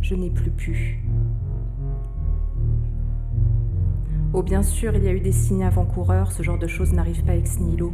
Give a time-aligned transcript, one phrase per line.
[0.00, 1.02] Je n'ai plus pu.
[4.32, 7.24] Oh, bien sûr, il y a eu des signes avant-coureurs, ce genre de choses n'arrive
[7.24, 7.92] pas ex nihilo.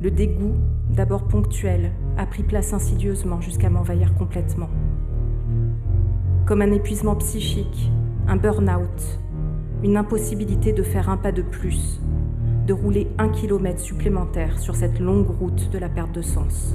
[0.00, 0.54] Le dégoût,
[0.90, 4.70] d'abord ponctuel, a pris place insidieusement jusqu'à m'envahir complètement.
[6.46, 7.90] Comme un épuisement psychique,
[8.26, 9.20] un burn-out,
[9.82, 12.00] une impossibilité de faire un pas de plus,
[12.66, 16.74] de rouler un kilomètre supplémentaire sur cette longue route de la perte de sens.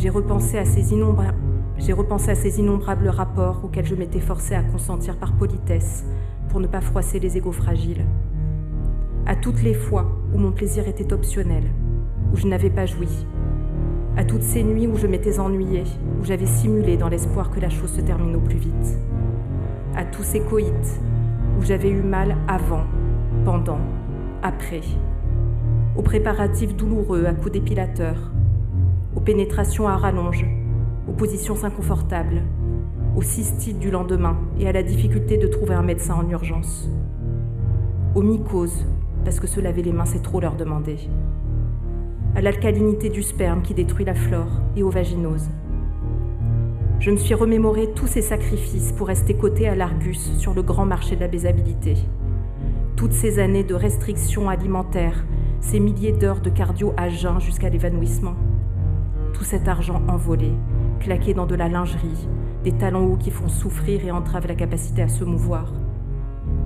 [0.00, 0.94] J'ai repensé à ces
[2.58, 6.06] innombrables rapports auxquels je m'étais forcée à consentir par politesse
[6.48, 8.06] pour ne pas froisser les égaux fragiles.
[9.26, 11.64] À toutes les fois où mon plaisir était optionnel,
[12.32, 13.26] où je n'avais pas joui.
[14.16, 15.84] À toutes ces nuits où je m'étais ennuyée,
[16.18, 18.98] où j'avais simulé dans l'espoir que la chose se termine au plus vite.
[19.94, 20.72] À tous ces coïts
[21.58, 22.84] où j'avais eu mal avant,
[23.44, 23.80] pendant,
[24.42, 24.80] après.
[25.94, 28.16] Aux préparatifs douloureux à coups d'épilateur,
[29.20, 30.46] aux pénétrations à rallonge,
[31.06, 32.42] aux positions inconfortables,
[33.14, 36.88] aux cystites du lendemain et à la difficulté de trouver un médecin en urgence.
[38.14, 38.86] Aux mycoses,
[39.22, 40.96] parce que se laver les mains c'est trop leur demander.
[42.34, 45.50] À l'alcalinité du sperme qui détruit la flore et aux vaginoses.
[46.98, 50.86] Je me suis remémoré tous ces sacrifices pour rester coté à l'Argus sur le grand
[50.86, 51.96] marché de la baisabilité.
[52.96, 55.26] Toutes ces années de restrictions alimentaires,
[55.60, 58.34] ces milliers d'heures de cardio à jeun jusqu'à l'évanouissement.
[59.32, 60.52] Tout cet argent envolé,
[61.00, 62.28] claqué dans de la lingerie,
[62.64, 65.72] des talons hauts qui font souffrir et entravent la capacité à se mouvoir,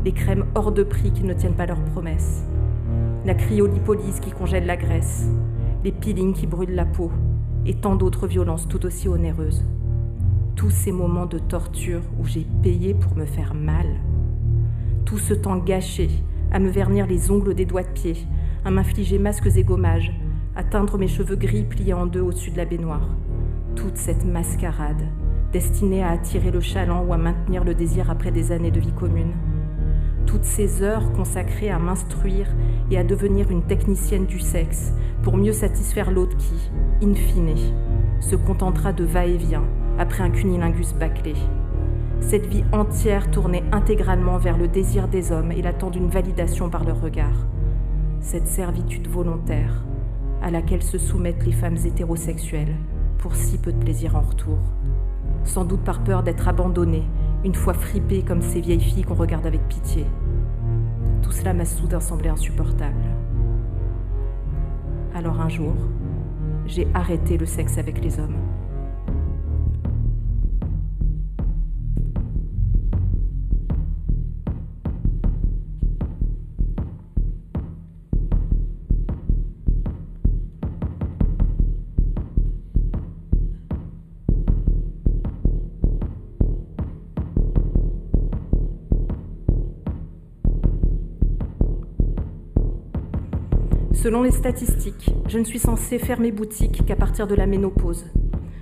[0.04, 2.44] les crèmes hors de prix qui ne tiennent pas leurs promesses,
[3.24, 5.28] la cryolipolyse qui congèle la graisse,
[5.84, 7.10] les peelings qui brûlent la peau,
[7.66, 9.64] et tant d'autres violences tout aussi onéreuses.
[10.56, 13.86] Tous ces moments de torture où j'ai payé pour me faire mal.
[15.04, 16.10] Tout ce temps gâché
[16.52, 18.16] à me vernir les ongles des doigts de pied,
[18.64, 20.12] à m'infliger masques et gommages,
[20.56, 23.08] à teindre mes cheveux gris pliés en deux au-dessus de la baignoire
[23.74, 25.02] toute cette mascarade,
[25.52, 28.92] destinée à attirer le chaland ou à maintenir le désir après des années de vie
[28.92, 29.32] commune.
[30.26, 32.48] Toutes ces heures consacrées à m'instruire
[32.90, 34.92] et à devenir une technicienne du sexe
[35.22, 36.70] pour mieux satisfaire l'autre qui,
[37.02, 37.54] in fine,
[38.20, 39.64] se contentera de va-et-vient
[39.98, 41.34] après un cunilingus bâclé.
[42.20, 46.84] Cette vie entière tournée intégralement vers le désir des hommes et l'attente d'une validation par
[46.84, 47.46] leur regard.
[48.20, 49.84] Cette servitude volontaire
[50.44, 52.76] à laquelle se soumettent les femmes hétérosexuelles
[53.16, 54.58] pour si peu de plaisir en retour.
[55.42, 57.04] Sans doute par peur d'être abandonnée,
[57.44, 60.04] une fois fripée comme ces vieilles filles qu'on regarde avec pitié.
[61.22, 63.04] Tout cela m'a soudain semblé insupportable.
[65.14, 65.72] Alors un jour,
[66.66, 68.36] j'ai arrêté le sexe avec les hommes.
[94.04, 98.04] Selon les statistiques, je ne suis censée fermer boutique qu'à partir de la ménopause.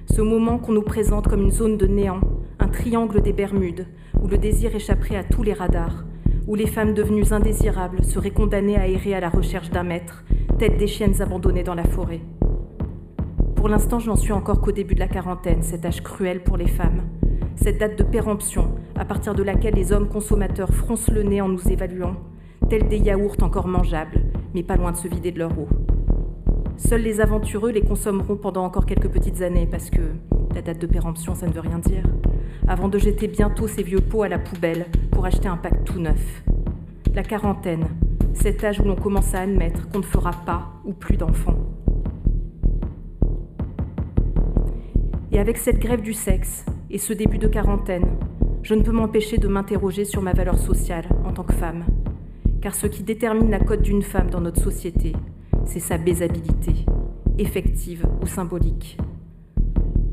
[0.06, 2.20] Ce moment qu'on nous présente comme une zone de néant,
[2.60, 3.88] un triangle des Bermudes,
[4.22, 6.04] où le désir échapperait à tous les radars,
[6.46, 10.22] où les femmes devenues indésirables seraient condamnées à errer à la recherche d'un maître,
[10.60, 12.20] tête des chiennes abandonnées dans la forêt.
[13.56, 16.56] Pour l'instant, je n'en suis encore qu'au début de la quarantaine, cet âge cruel pour
[16.56, 17.02] les femmes,
[17.56, 21.48] cette date de péremption à partir de laquelle les hommes consommateurs froncent le nez en
[21.48, 22.14] nous évaluant,
[22.70, 24.20] tels des yaourts encore mangeables,
[24.54, 25.68] mais pas loin de se vider de leur eau.
[26.76, 30.00] Seuls les aventureux les consommeront pendant encore quelques petites années, parce que
[30.54, 32.04] la date de péremption, ça ne veut rien dire,
[32.66, 36.00] avant de jeter bientôt ces vieux pots à la poubelle pour acheter un pack tout
[36.00, 36.42] neuf.
[37.14, 37.86] La quarantaine,
[38.34, 41.58] cet âge où l'on commence à admettre qu'on ne fera pas ou plus d'enfants.
[45.30, 48.06] Et avec cette grève du sexe et ce début de quarantaine,
[48.62, 51.84] je ne peux m'empêcher de m'interroger sur ma valeur sociale en tant que femme
[52.62, 55.12] car ce qui détermine la cote d'une femme dans notre société,
[55.66, 56.86] c'est sa baisabilité,
[57.36, 58.96] effective ou symbolique.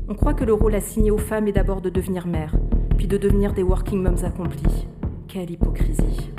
[0.08, 2.56] On croit que le rôle assigné aux femmes est d'abord de devenir mère,
[2.98, 4.88] puis de devenir des working moms accomplies.
[5.28, 6.32] Quelle hypocrisie.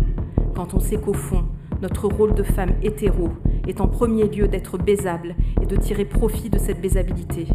[0.54, 1.46] Quand on sait qu'au fond,
[1.82, 3.30] notre rôle de femme hétéro
[3.68, 7.48] est en premier lieu d'être baisable et de tirer profit de cette baisabilité.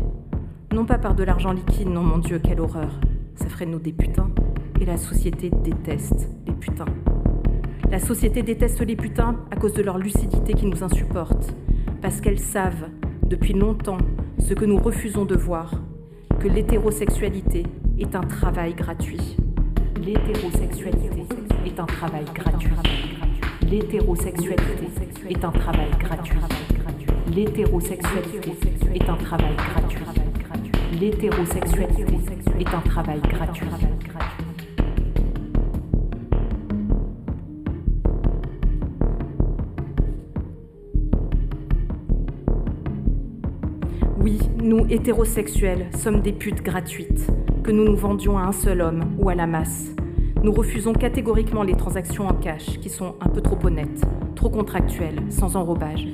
[0.73, 3.00] Non pas par de l'argent liquide, non mon Dieu, quelle horreur.
[3.35, 4.31] Ça ferait de nous des putains.
[4.81, 6.87] Et la société déteste les putains.
[7.91, 11.55] La société déteste les putains à cause de leur lucidité qui nous insupporte,
[12.03, 12.88] parce qu'elles savent,
[13.23, 13.99] depuis longtemps,
[14.38, 15.73] ce que nous refusons de voir,
[16.41, 17.62] que l'hétérosexualité
[17.99, 19.37] est un travail gratuit.
[20.05, 21.25] L'hétérosexualité
[21.65, 22.71] est un travail gratuit.
[23.71, 24.79] L'hétérosexualité
[25.29, 26.38] est un travail gratuit.
[27.35, 28.53] L'hétérosexualité
[28.94, 30.05] est un travail gratuit.
[31.00, 32.05] l'hétérosexualité
[32.59, 33.67] est un travail gratuit.
[44.76, 47.31] Nous, hétérosexuels, sommes des putes gratuites,
[47.64, 49.87] que nous nous vendions à un seul homme ou à la masse.
[50.43, 54.02] Nous refusons catégoriquement les transactions en cash, qui sont un peu trop honnêtes,
[54.34, 56.06] trop contractuelles, sans enrobage.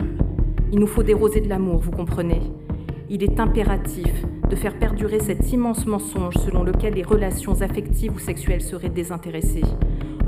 [0.71, 2.41] Il nous faut déroser de l'amour, vous comprenez
[3.11, 4.13] Il est impératif
[4.49, 9.65] de faire perdurer cet immense mensonge selon lequel les relations affectives ou sexuelles seraient désintéressées.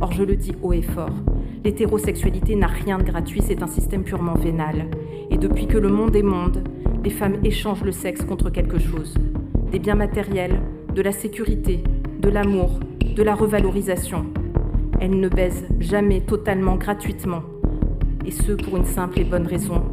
[0.01, 1.15] Or, je le dis haut et fort,
[1.63, 4.87] l'hétérosexualité n'a rien de gratuit, c'est un système purement vénal.
[5.31, 6.65] Et depuis que le monde est monde,
[7.05, 9.15] les femmes échangent le sexe contre quelque chose.
[9.71, 10.59] Des biens matériels,
[10.95, 11.81] de la sécurité,
[12.19, 12.81] de l'amour,
[13.15, 14.25] de la revalorisation.
[15.01, 17.43] Elles ne baisent jamais totalement gratuitement.
[18.25, 19.85] Et ce pour une simple et bonne raison.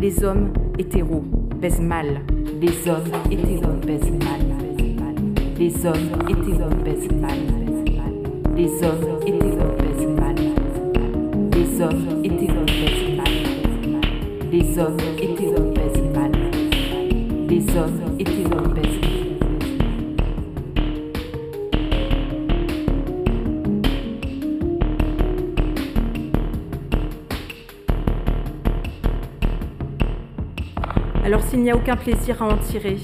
[0.00, 1.24] Les hommes hétéros
[1.60, 2.22] baisent mal.
[2.60, 4.40] Les hommes hétéros baisent mal.
[5.56, 7.38] Les hommes hétéros baisent mal.
[8.56, 10.36] Les hommes hétéros baisent mal.
[11.54, 13.34] Les hommes hétéros baisent mal.
[14.50, 15.69] Les hommes hétéros.
[17.76, 18.70] Hommes baisent mal.
[31.24, 32.96] Alors s'il n'y a aucun plaisir à en tirer,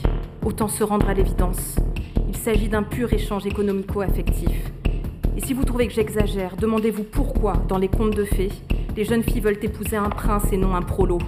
[0.44, 1.76] autant se rendre à l'évidence.
[2.28, 4.72] Il s'agit d'un pur échange économico-affectif.
[5.36, 8.50] Et si vous trouvez que j'exagère, demandez-vous pourquoi, dans les contes de fées,
[8.96, 11.18] les jeunes filles veulent épouser un prince et non un prolo.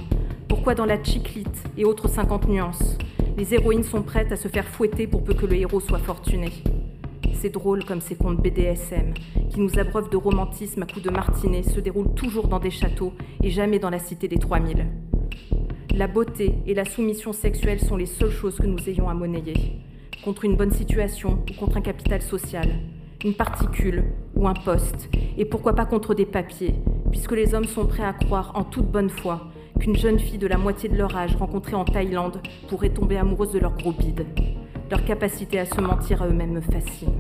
[0.49, 2.99] Pourquoi dans la chiclite et autres 50 nuances,
[3.39, 6.51] les héroïnes sont prêtes à se faire fouetter pour peu que le héros soit fortuné.
[7.35, 9.15] C'est drôle comme ces contes BDSM,
[9.49, 13.13] qui nous abreuvent de romantisme à coups de martinet, se déroulent toujours dans des châteaux
[13.41, 14.85] et jamais dans la cité des 3000.
[15.95, 19.55] La beauté et la soumission sexuelle sont les seules choses que nous ayons à monnayer.
[20.25, 22.69] Contre une bonne situation ou contre un capital social,
[23.25, 24.03] une particule
[24.35, 26.75] ou un poste, et pourquoi pas contre des papiers,
[27.13, 30.47] puisque les hommes sont prêts à croire en toute bonne foi qu'une jeune fille de
[30.47, 34.27] la moitié de leur âge rencontrée en Thaïlande pourrait tomber amoureuse de leur gros bide.
[34.91, 37.13] Leur capacité à se mentir à eux-mêmes me fascine.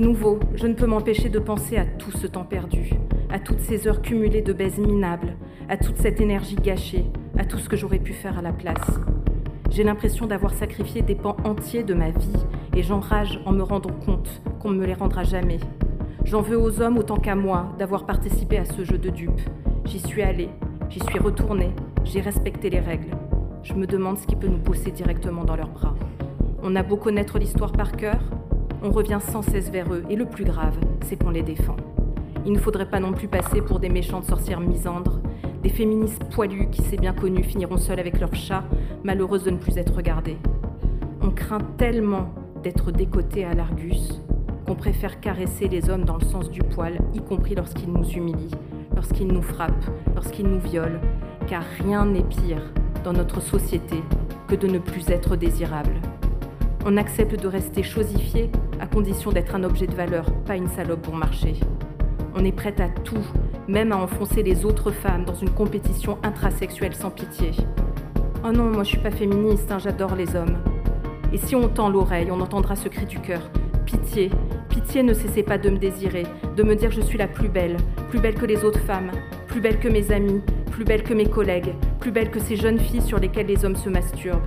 [0.00, 2.90] Nouveau, je ne peux m'empêcher de penser à tout ce temps perdu,
[3.28, 5.36] à toutes ces heures cumulées de baises minables,
[5.68, 7.04] à toute cette énergie gâchée,
[7.38, 9.00] à tout ce que j'aurais pu faire à la place.
[9.70, 13.94] J'ai l'impression d'avoir sacrifié des pans entiers de ma vie et j'enrage en me rendant
[14.04, 15.60] compte qu'on ne me les rendra jamais.
[16.24, 19.40] J'en veux aux hommes autant qu'à moi d'avoir participé à ce jeu de dupes.
[19.84, 20.48] J'y suis allée,
[20.88, 21.70] j'y suis retournée,
[22.04, 23.14] j'ai respecté les règles.
[23.62, 25.94] Je me demande ce qui peut nous pousser directement dans leurs bras.
[26.62, 28.18] On a beau connaître l'histoire par cœur,
[28.82, 31.76] on revient sans cesse vers eux, et le plus grave, c'est qu'on les défend.
[32.46, 35.20] Il ne faudrait pas non plus passer pour des méchantes sorcières misandres,
[35.62, 38.64] des féministes poilues qui, c'est bien connu, finiront seules avec leurs chats,
[39.04, 40.38] malheureuses de ne plus être regardées.
[41.22, 42.30] On craint tellement
[42.62, 44.22] d'être décotés à l'Argus
[44.66, 48.54] qu'on préfère caresser les hommes dans le sens du poil, y compris lorsqu'ils nous humilient,
[48.94, 51.00] lorsqu'ils nous frappent, lorsqu'ils nous violent,
[51.46, 52.72] car rien n'est pire
[53.04, 53.96] dans notre société
[54.48, 56.00] que de ne plus être désirable.
[56.86, 61.06] On accepte de rester chosifié à condition d'être un objet de valeur, pas une salope
[61.06, 61.54] bon marché.
[62.34, 63.24] On est prête à tout,
[63.68, 67.50] même à enfoncer les autres femmes dans une compétition intrasexuelle sans pitié.
[68.44, 70.56] Oh non, moi je suis pas féministe, hein, j'adore les hommes.
[71.32, 73.50] Et si on tend l'oreille, on entendra ce cri du cœur.
[73.84, 74.30] Pitié,
[74.68, 76.24] pitié ne cessez pas de me désirer,
[76.56, 77.76] de me dire je suis la plus belle,
[78.08, 79.10] plus belle que les autres femmes,
[79.46, 82.78] plus belle que mes amis, plus belle que mes collègues, plus belle que ces jeunes
[82.78, 84.40] filles sur lesquelles les hommes se masturbent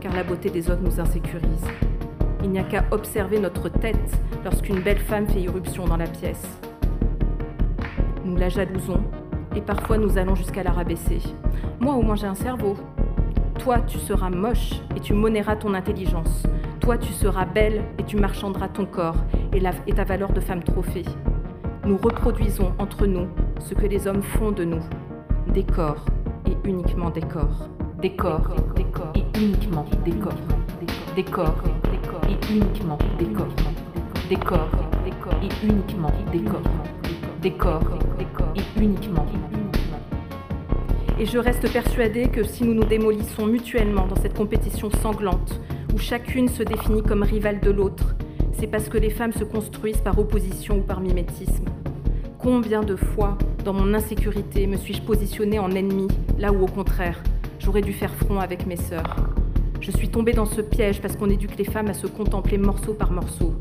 [0.00, 1.89] car la beauté des autres nous insécurise.
[2.42, 6.46] Il n'y a qu'à observer notre tête lorsqu'une belle femme fait irruption dans la pièce.
[8.24, 9.02] Nous la jalousons
[9.54, 11.20] et parfois nous allons jusqu'à la rabaisser.
[11.80, 12.76] Moi au moins j'ai un cerveau.
[13.58, 16.44] Toi tu seras moche et tu monneras ton intelligence.
[16.80, 19.16] Toi tu seras belle et tu marchanderas ton corps
[19.52, 21.04] et, et ta valeur de femme trophée.
[21.84, 23.28] Nous reproduisons entre nous
[23.58, 24.82] ce que les hommes font de nous.
[25.52, 26.06] Des corps
[26.46, 27.68] et uniquement des corps.
[28.00, 30.32] Des corps, des corps uniquement des corps,
[31.16, 31.62] des corps,
[32.30, 33.48] et uniquement des corps,
[34.28, 34.36] des
[35.42, 36.40] et uniquement des
[37.52, 37.80] corps,
[38.18, 38.24] des
[38.56, 39.26] et uniquement.
[41.18, 45.60] Et je reste persuadée que si nous nous démolissons mutuellement dans cette compétition sanglante,
[45.92, 48.14] où chacune se définit comme rivale de l'autre,
[48.58, 51.64] c'est parce que les femmes se construisent par opposition ou par mimétisme.
[52.38, 56.08] Combien de fois, dans mon insécurité, me suis-je positionnée en ennemi,
[56.38, 57.22] là où au contraire,
[57.58, 59.39] j'aurais dû faire front avec mes sœurs?
[59.80, 62.92] Je suis tombée dans ce piège parce qu'on éduque les femmes à se contempler morceau
[62.92, 63.54] par morceau,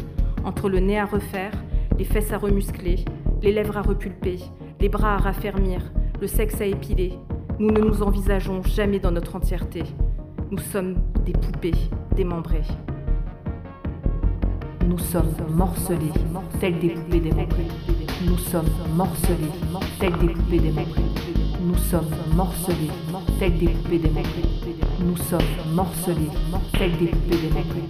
[0.44, 1.54] entre le nez à refaire,
[1.98, 3.06] les fesses à remuscler,
[3.42, 4.40] les lèvres à repulper,
[4.82, 5.82] les bras à raffermir,
[6.20, 7.14] le sexe à épiler.
[7.58, 9.84] Nous ne nous envisageons jamais dans notre entièreté.
[10.52, 10.96] Nous sommes
[11.26, 11.76] des poupées
[12.18, 12.68] démembrées.
[14.86, 16.12] Nous sommes morcelés,
[16.60, 17.68] tels des poupées démembrées.
[18.28, 19.36] Nous sommes morcelés,
[20.00, 21.39] tels des poupées démembrées.
[21.80, 22.92] Nous sommes morcelés,
[23.40, 24.30] tels des poupées démembrées.
[25.00, 25.40] Nous sommes
[25.74, 26.30] morcelés,
[26.78, 27.88] tels des poupées démembrées.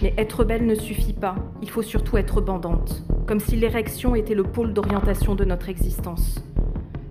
[0.00, 4.34] Mais être belle ne suffit pas, il faut surtout être bandante, comme si l'érection était
[4.34, 6.42] le pôle d'orientation de notre existence.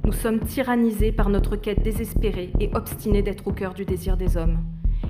[0.06, 4.38] Nous sommes tyrannisés par notre quête désespérée et obstinée d'être au cœur du désir des
[4.38, 4.58] hommes.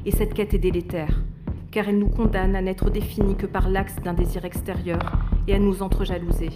[0.07, 1.21] Et cette quête est délétère,
[1.69, 5.01] car elle nous condamne à n'être définis que par l'axe d'un désir extérieur
[5.49, 6.49] et à nous entrejalouser.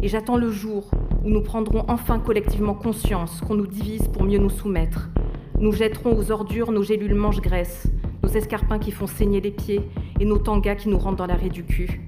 [0.00, 0.88] Et j'attends le jour
[1.24, 5.10] où nous prendrons enfin collectivement conscience qu'on nous divise pour mieux nous soumettre.
[5.58, 7.88] Nous jetterons aux ordures nos gélules mange-graisse,
[8.22, 9.82] nos escarpins qui font saigner les pieds
[10.20, 12.02] et nos tangas qui nous rentrent dans l'arrêt du cul.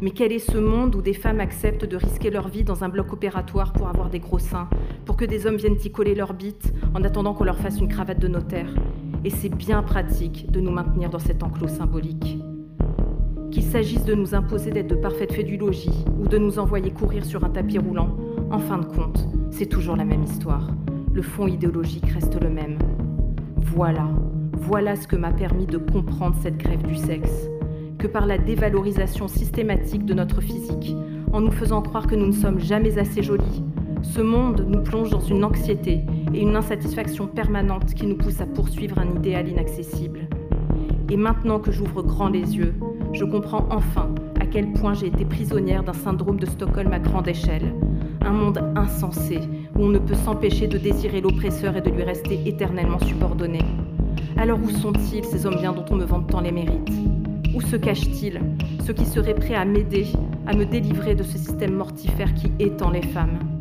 [0.00, 2.88] Mais quel est ce monde où des femmes acceptent de risquer leur vie dans un
[2.88, 4.68] bloc opératoire pour avoir des gros seins,
[5.04, 7.86] pour que des hommes viennent y coller leurs bites en attendant qu'on leur fasse une
[7.86, 8.74] cravate de notaire?
[9.24, 12.38] Et c'est bien pratique de nous maintenir dans cet enclos symbolique.
[13.52, 17.44] Qu'il s'agisse de nous imposer d'être de parfaites logis ou de nous envoyer courir sur
[17.44, 18.16] un tapis roulant,
[18.50, 20.70] en fin de compte, c'est toujours la même histoire.
[21.12, 22.78] Le fond idéologique reste le même.
[23.58, 24.08] Voilà,
[24.54, 27.48] voilà ce que m'a permis de comprendre cette grève du sexe,
[27.98, 30.96] que par la dévalorisation systématique de notre physique,
[31.32, 33.62] en nous faisant croire que nous ne sommes jamais assez jolis,
[34.02, 36.04] ce monde nous plonge dans une anxiété
[36.34, 40.28] et une insatisfaction permanente qui nous pousse à poursuivre un idéal inaccessible.
[41.10, 42.74] Et maintenant que j'ouvre grand les yeux,
[43.12, 47.28] je comprends enfin à quel point j'ai été prisonnière d'un syndrome de Stockholm à grande
[47.28, 47.74] échelle,
[48.22, 49.38] un monde insensé
[49.76, 53.60] où on ne peut s'empêcher de désirer l'oppresseur et de lui rester éternellement subordonné.
[54.36, 56.92] Alors où sont-ils, ces hommes bien dont on me vante tant les mérites?
[57.54, 58.40] Où se cachent-ils,
[58.84, 60.06] ceux qui seraient prêts à m'aider,
[60.46, 63.51] à me délivrer de ce système mortifère qui étend les femmes?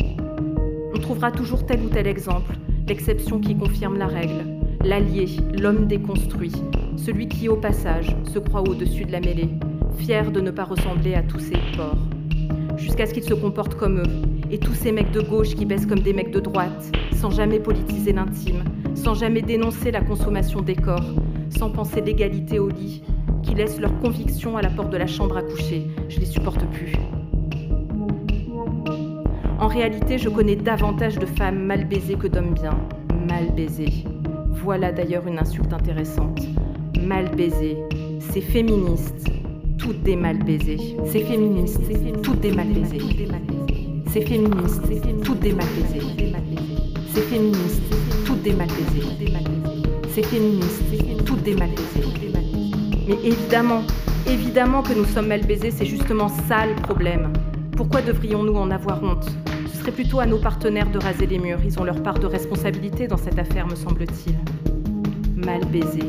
[1.01, 2.53] Trouvera toujours tel ou tel exemple,
[2.87, 4.45] l'exception qui confirme la règle,
[4.83, 5.25] l'allié,
[5.59, 6.53] l'homme déconstruit,
[6.97, 9.49] celui qui, au passage, se croit au-dessus de la mêlée,
[9.97, 11.97] fier de ne pas ressembler à tous ces porcs
[12.77, 14.51] jusqu'à ce qu'ils se comportent comme eux.
[14.51, 17.59] Et tous ces mecs de gauche qui baissent comme des mecs de droite, sans jamais
[17.59, 18.63] politiser l'intime,
[18.95, 21.13] sans jamais dénoncer la consommation des corps,
[21.49, 23.03] sans penser l'égalité au lit,
[23.43, 25.87] qui laissent leurs convictions à la porte de la chambre à coucher.
[26.09, 26.93] Je les supporte plus.
[29.61, 32.75] En réalité, je connais davantage de femmes mal baisées que d'hommes bien.
[33.29, 34.05] Mal baisées.
[34.49, 36.41] Voilà d'ailleurs une insulte intéressante.
[36.99, 37.77] Mal baisées.
[38.31, 39.27] C'est féministe,
[39.77, 40.97] toutes des mal baisées.
[41.05, 41.79] C'est féministe,
[42.23, 43.01] toutes des mal baisées.
[44.07, 44.81] C'est féministe,
[45.23, 46.07] toutes des mal baisées.
[47.13, 47.83] C'est féministe,
[48.25, 49.05] toutes des mal baisées.
[50.09, 52.07] C'est féministe, toutes des mal baisées.
[53.07, 53.83] Mais évidemment,
[54.27, 57.31] évidemment que nous sommes mal baisés, c'est justement ça le problème.
[57.77, 59.29] Pourquoi devrions-nous en avoir honte?
[59.81, 61.59] Serait plutôt à nos partenaires de raser les murs.
[61.65, 64.35] Ils ont leur part de responsabilité dans cette affaire, me semble-t-il.
[65.43, 66.03] Mal baisé.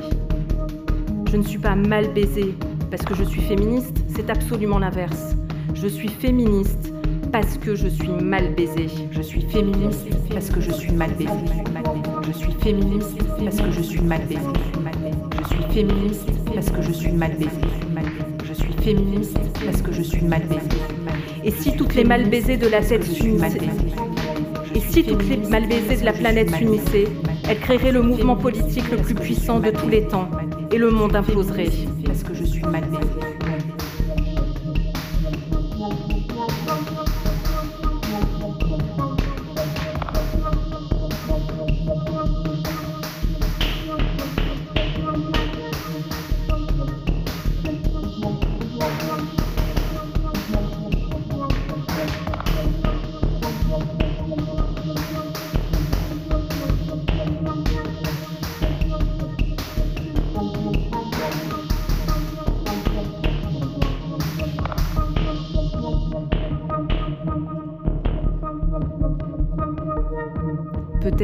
[1.31, 2.55] Je ne suis pas mal baisée,
[2.91, 5.35] parce que je suis féministe, c'est absolument l'inverse.
[5.75, 6.93] Je suis féministe
[7.33, 8.89] parce que je suis mal baisée.
[9.11, 11.33] Je suis féministe parce que je suis mal baisée.
[12.27, 14.41] Je suis féministe parce que je suis mal baisée.
[15.41, 17.51] Je suis féministe parce que je suis mal baisée.
[18.45, 21.02] Je suis féministe parce que je suis mal baisée.
[21.45, 22.83] Et si toutes les mal baisées de la
[25.97, 27.09] de la planète s'unissaient,
[27.49, 30.29] elles créeraient le mouvement politique le plus puissant de tous les temps
[30.71, 31.71] et le monde imploserait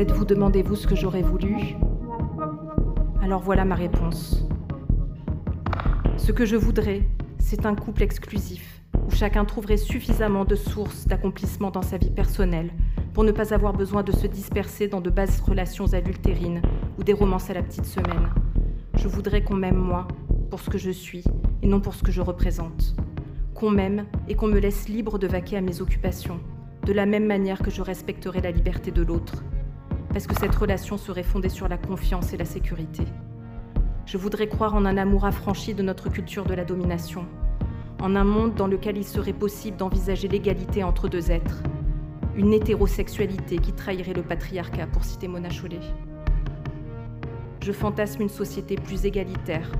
[0.06, 1.74] Vous demandez-vous ce que j'aurais voulu
[3.20, 4.46] Alors voilà ma réponse.
[6.16, 7.02] Ce que je voudrais,
[7.40, 12.70] c'est un couple exclusif, où chacun trouverait suffisamment de sources d'accomplissement dans sa vie personnelle
[13.12, 16.62] pour ne pas avoir besoin de se disperser dans de basses relations adultérines
[16.96, 18.28] ou des romances à la petite semaine.
[18.94, 20.06] Je voudrais qu'on m'aime moi
[20.48, 21.24] pour ce que je suis
[21.60, 22.94] et non pour ce que je représente.
[23.52, 26.38] Qu'on m'aime et qu'on me laisse libre de vaquer à mes occupations,
[26.84, 29.42] de la même manière que je respecterai la liberté de l'autre,
[30.18, 33.04] parce que cette relation serait fondée sur la confiance et la sécurité.
[34.04, 37.24] Je voudrais croire en un amour affranchi de notre culture de la domination,
[38.02, 41.62] en un monde dans lequel il serait possible d'envisager l'égalité entre deux êtres,
[42.34, 45.78] une hétérosexualité qui trahirait le patriarcat, pour citer Mona Chollet.
[47.62, 49.70] Je fantasme une société plus égalitaire,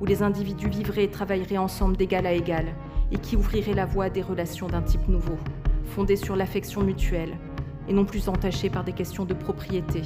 [0.00, 2.66] où les individus vivraient et travailleraient ensemble d'égal à égal,
[3.12, 5.38] et qui ouvrirait la voie à des relations d'un type nouveau,
[5.84, 7.38] fondées sur l'affection mutuelle,
[7.88, 10.02] et non plus entachées par des questions de propriété,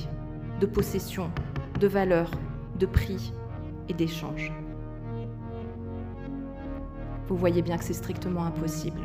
[0.60, 1.30] de possession,
[1.80, 2.30] de valeur,
[2.78, 3.32] de prix
[3.88, 4.52] et d'échange.
[7.28, 9.00] Vous voyez bien que c'est strictement impossible.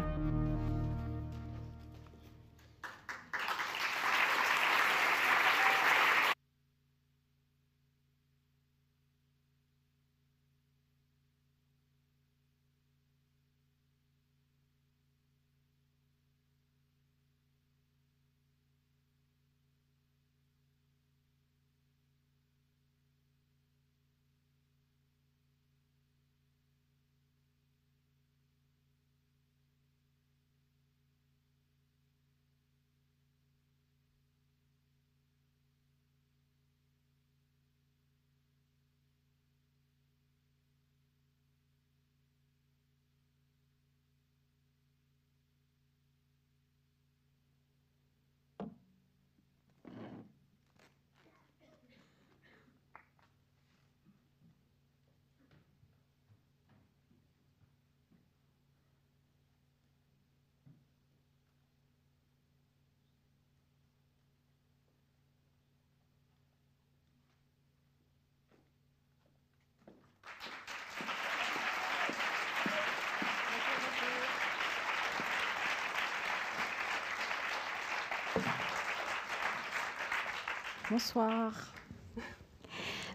[80.93, 81.53] Bonsoir.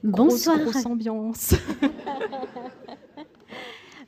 [0.03, 0.57] Bonsoir.
[0.59, 1.55] Grosse, grosse ambiance.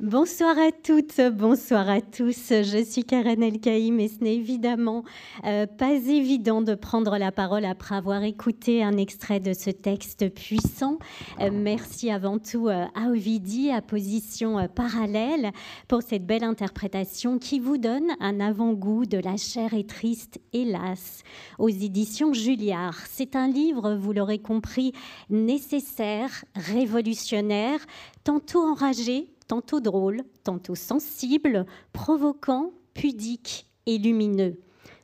[0.00, 2.48] Bonsoir à toutes, bonsoir à tous.
[2.48, 5.04] Je suis Karen Elkaïm et ce n'est évidemment
[5.44, 10.32] euh, pas évident de prendre la parole après avoir écouté un extrait de ce texte
[10.32, 10.98] puissant.
[11.40, 15.52] Euh, merci avant tout euh, à Ovidie, à Position Parallèle,
[15.86, 21.24] pour cette belle interprétation qui vous donne un avant-goût de La chair et triste, hélas,
[21.58, 22.96] aux éditions Julliard.
[23.06, 24.94] C'est un livre, vous l'aurez compris,
[25.28, 27.80] nécessaire, révolutionnaire,
[28.24, 34.60] tantôt enragé, tantôt drôle, tantôt sensible, provoquant, pudique et lumineux.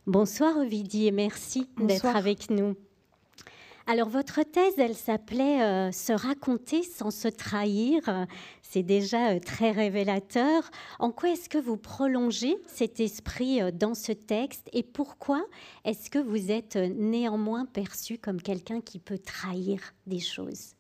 [0.06, 2.76] Bonsoir Ovidie et merci d'être avec nous.
[3.88, 8.02] Alors votre thèse, elle s'appelait euh, Se raconter sans se trahir.
[8.62, 10.70] C'est déjà euh, très révélateur.
[11.00, 15.44] En quoi est-ce que vous prolongez cet esprit euh, dans ce texte et pourquoi
[15.85, 20.75] est-ce que vous êtes néanmoins perçu comme quelqu'un qui peut trahir des choses?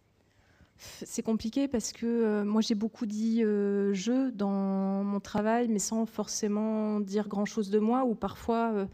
[0.78, 5.78] C'est compliqué parce que euh, moi j'ai beaucoup dit euh, je dans mon travail, mais
[5.78, 8.86] sans forcément dire grand chose de moi, ou parfois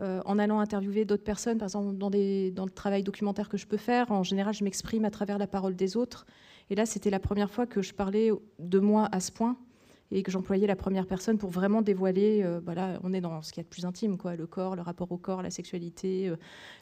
[0.00, 3.66] euh, en allant interviewer d'autres personnes, par exemple dans, dans le travail documentaire que je
[3.66, 6.26] peux faire, en général je m'exprime à travers la parole des autres.
[6.70, 9.56] Et là c'était la première fois que je parlais de moi à ce point
[10.10, 13.62] et que j'employais la première personne pour vraiment dévoiler, voilà, on est dans ce qu'il
[13.62, 16.30] y a de plus intime, quoi, le corps, le rapport au corps, la sexualité,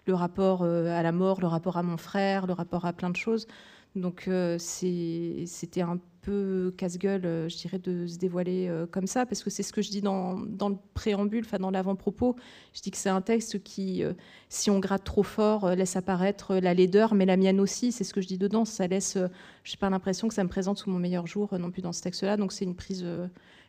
[0.07, 3.17] le rapport à la mort, le rapport à mon frère, le rapport à plein de
[3.17, 3.47] choses.
[3.95, 9.27] Donc euh, c'était un peu casse-gueule, euh, je dirais, de se dévoiler euh, comme ça,
[9.27, 12.37] parce que c'est ce que je dis dans, le préambule, enfin dans l'avant-propos.
[12.73, 14.03] Je dis que c'est un texte qui,
[14.49, 17.93] si on gratte trop fort, laisse apparaître la laideur, mais la mienne aussi.
[17.93, 18.65] C'est ce que je dis dedans.
[18.65, 19.19] Ça laisse,
[19.65, 22.03] j'ai pas l'impression que ça me présente sous mon meilleur jour non plus dans ce
[22.03, 22.37] texte-là.
[22.37, 23.07] Donc c'est une prise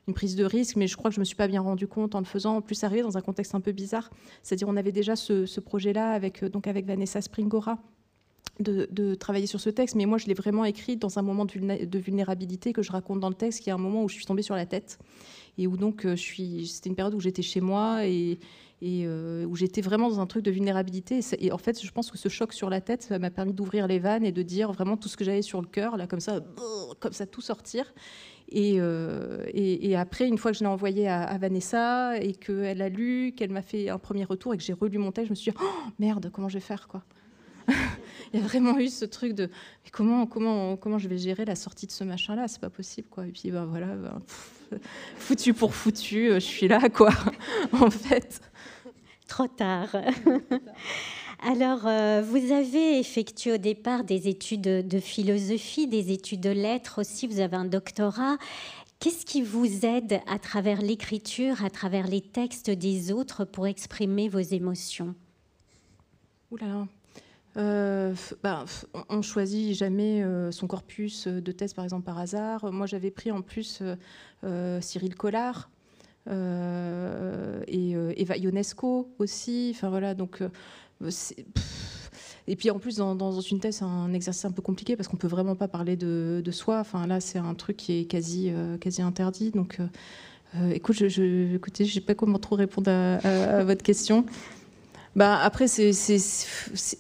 [0.06, 2.14] une prise de risque, mais je crois que je me suis pas bien rendu compte
[2.14, 2.58] en le faisant.
[2.58, 4.10] En plus, arrivé dans un contexte un peu bizarre,
[4.42, 7.80] c'est-à-dire on avait déjà ce, ce projet-là avec donc avec Vanessa Springora,
[8.60, 12.00] de, travailler sur ce texte, mais moi je l'ai vraiment écrit dans un moment de
[12.00, 14.44] vulnérabilité que je raconte dans le texte, qui est un moment où je suis tombée
[14.44, 15.00] sur la tête
[15.58, 16.16] et où donc euh.
[16.16, 18.40] C'était une période où j'étais chez moi et,
[18.84, 21.20] euh, où j'étais vraiment dans un truc de vulnérabilité.
[21.40, 24.00] Et, en fait, je pense que ce choc sur la tête m'a permis d'ouvrir les
[24.00, 26.42] vannes et de dire vraiment tout ce que j'avais sur le cœur, là, comme ça,
[27.00, 27.94] comme ça, tout sortir.
[28.50, 32.90] Et, euh, et, après, une fois que je l'ai envoyé à, Vanessa et qu'elle a
[32.90, 35.36] lu, qu'elle m'a fait un premier retour et que j'ai relu mon texte, je me
[35.36, 37.04] suis dit, oh, merde, comment je vais faire quoi?
[38.34, 39.50] il y a vraiment eu ce truc de
[39.92, 42.48] comment, comment, comment je vais gérer la sortie de ce machin-là?
[42.48, 43.28] C'est pas possible, quoi.
[43.28, 44.22] Et puis, bah, voilà, bah,
[45.18, 47.12] foutu pour foutu, je suis là, quoi,
[47.74, 48.42] en fait.
[49.28, 49.90] Trop tard.
[51.46, 57.02] Alors, euh, vous avez effectué au départ des études de philosophie, des études de lettres
[57.02, 58.38] aussi, vous avez un doctorat.
[59.00, 64.30] Qu'est-ce qui vous aide à travers l'écriture, à travers les textes des autres pour exprimer
[64.30, 65.14] vos émotions?
[66.52, 66.88] Ouh là
[67.58, 68.66] euh, bah,
[69.10, 72.72] on choisit jamais euh, son corpus de thèse, par exemple, par hasard.
[72.72, 73.84] Moi, j'avais pris en plus
[74.82, 75.70] Cyril Collard
[76.28, 79.72] et Eva Ionesco aussi.
[79.76, 80.42] Enfin voilà, donc
[82.48, 85.18] et puis en plus, dans, une thèse, c'est un exercice un peu compliqué parce qu'on
[85.18, 86.80] peut vraiment pas parler de, soi.
[86.80, 89.52] Enfin là, c'est un truc qui est quasi, euh, quasi interdit.
[89.52, 89.88] Donc, euh,
[90.58, 94.26] euh, écoute, je, je, écoutez, je sais pas comment trop répondre à votre question.
[95.16, 95.92] Bah, après, c'est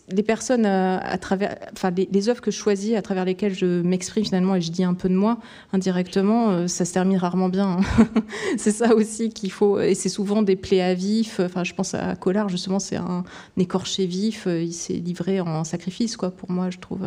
[0.10, 3.82] les personnes euh, à, travers, enfin les, œuvres que je choisis, à travers lesquelles je
[3.82, 5.40] m'exprime finalement et je dis un peu de moi
[5.72, 7.80] indirectement, euh, ça se termine rarement bien.
[7.80, 8.08] Hein.
[8.58, 11.40] c'est ça aussi qu'il faut, et c'est souvent des plaies à vif.
[11.40, 13.24] Enfin, je pense à Collard justement, c'est un,
[13.58, 14.46] écorché vif.
[14.46, 16.30] Euh, il s'est livré en sacrifice, quoi.
[16.30, 17.02] Pour moi, je trouve.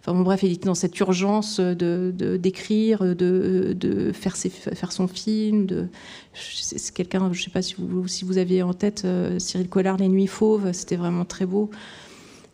[0.00, 4.90] Enfin bon, bref, il était dans cette urgence de d'écrire, de, de, faire, ses, faire
[4.90, 5.66] son film.
[5.66, 5.88] De,
[6.32, 9.06] c'est quelqu'un, je sais pas si vous, si vous aviez en tête
[9.38, 10.30] Cyril Collard, Les Nuits
[10.72, 11.70] c'était vraiment très beau.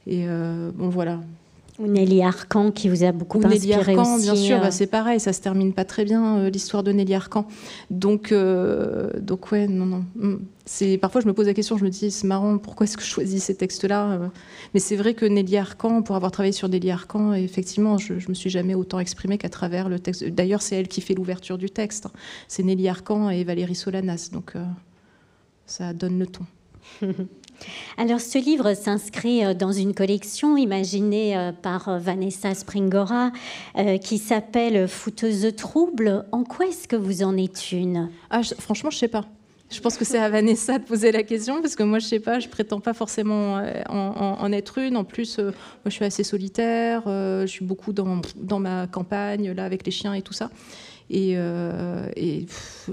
[0.06, 1.20] Et euh, bon, voilà.
[1.78, 4.70] Ou Nelly Arcan qui vous a beaucoup Ou Nelly Arcan, bien sûr, bah, euh.
[4.70, 7.46] c'est pareil, ça se termine pas très bien euh, l'histoire de Nelly Arcan.
[7.90, 10.04] Donc, donc ouais, non, non.
[10.16, 10.36] Mm.
[10.68, 13.02] C'est parfois je me pose la question, je me dis c'est marrant, pourquoi est-ce que
[13.02, 14.18] je choisis ces textes-là
[14.74, 18.28] Mais c'est vrai que Nelly Arcan, pour avoir travaillé sur Nelly Arcan, effectivement, je, je
[18.28, 20.24] me suis jamais autant exprimée qu'à travers le texte.
[20.24, 22.08] D'ailleurs, c'est elle qui fait l'ouverture du texte.
[22.48, 24.54] C'est Nelly Arcan et Valérie Solanas, donc
[25.66, 26.46] ça donne le ton.
[27.99, 33.31] Alors ce livre s'inscrit euh, dans une collection imaginée euh, par euh, Vanessa Springora
[34.03, 36.25] qui s'appelle Fouteuse trouble.
[36.33, 38.11] En quoi est-ce que vous en êtes une?
[38.31, 39.25] Ah, Franchement, je sais pas.
[39.71, 42.21] Je pense que c'est à Vanessa de poser la question parce que moi, je sais
[42.21, 44.97] pas, je prétends pas forcément en, être une.
[44.97, 45.53] En plus, moi,
[45.87, 50.14] je suis assez solitaire, je suis beaucoup dans, dans ma campagne là avec les chiens
[50.14, 50.51] et tout ça.
[51.09, 52.09] Et, euh,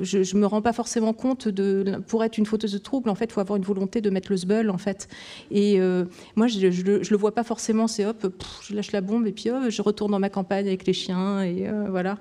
[0.02, 3.16] je, ne me rends pas forcément compte de pour être une fauteuse de trouble en
[3.16, 5.08] fait il faut avoir une volonté de mettre le sbeul en fait.
[5.50, 8.28] Et euh, moi je, je, le vois pas forcément c'est hop
[8.62, 11.68] je lâche la bombe et puis je retourne dans ma campagne avec les chiens et
[11.68, 12.18] euh, voilà.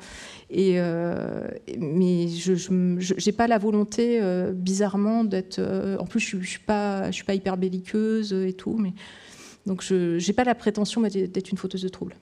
[0.51, 0.79] Et
[1.79, 2.71] mais je
[3.27, 4.21] n'ai pas la volonté
[4.53, 5.61] bizarrement d'être
[5.99, 8.93] en plus je, je suis pas suis pas hyper belliqueuse et tout mais
[9.67, 12.15] donc je n'ai pas la prétention d'être une fauteuse de trouble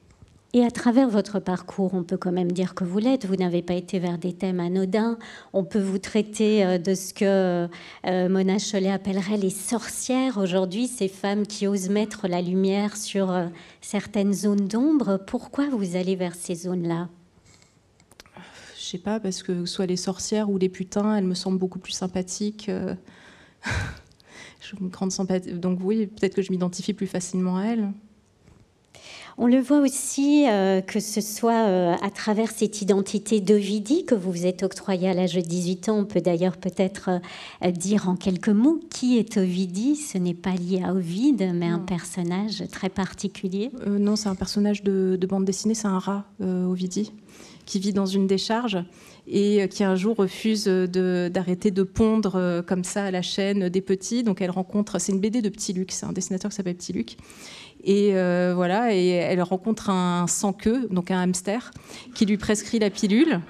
[0.52, 3.24] et à travers votre parcours, on peut quand même dire que vous l'êtes.
[3.24, 5.16] Vous n'avez pas été vers des thèmes anodins.
[5.52, 7.68] On peut vous traiter euh, de ce que
[8.06, 13.30] euh, Mona Chollet appellerait les sorcières aujourd'hui, ces femmes qui osent mettre la lumière sur
[13.30, 13.46] euh,
[13.80, 15.20] certaines zones d'ombre.
[15.24, 17.08] Pourquoi vous allez vers ces zones-là?
[18.76, 21.78] Je sais pas, parce que soit les sorcières ou les putains, elles me semblent beaucoup
[21.78, 22.68] plus sympathiques.
[24.80, 25.52] me grande sympathie.
[25.52, 27.92] Donc oui, peut-être que je m'identifie plus facilement à elles.
[29.42, 34.14] On le voit aussi euh, que ce soit euh, à travers cette identité d'Ovidie que
[34.14, 35.98] vous vous êtes octroyé à l'âge de 18 ans.
[36.00, 37.08] On peut d'ailleurs peut-être
[37.64, 39.96] euh, dire en quelques mots qui est Ovidie.
[39.96, 43.70] Ce n'est pas lié à Ovide, mais un personnage très particulier.
[43.86, 47.12] non, c'est un personnage de, bande dessinée, c'est un rat, Ovidie,
[47.64, 48.78] qui vit dans une décharge
[49.26, 54.22] et qui un jour refuse d'arrêter de, pondre comme ça à la chaîne des petits.
[54.22, 56.92] Donc elle rencontre, c'est une BD de Petit Luc, c'est un dessinateur qui s'appelle Petit
[56.92, 57.16] Luc.
[57.84, 61.70] Et euh, voilà, et elle rencontre un sans-queue, donc un hamster,
[62.14, 63.40] qui lui prescrit la pilule.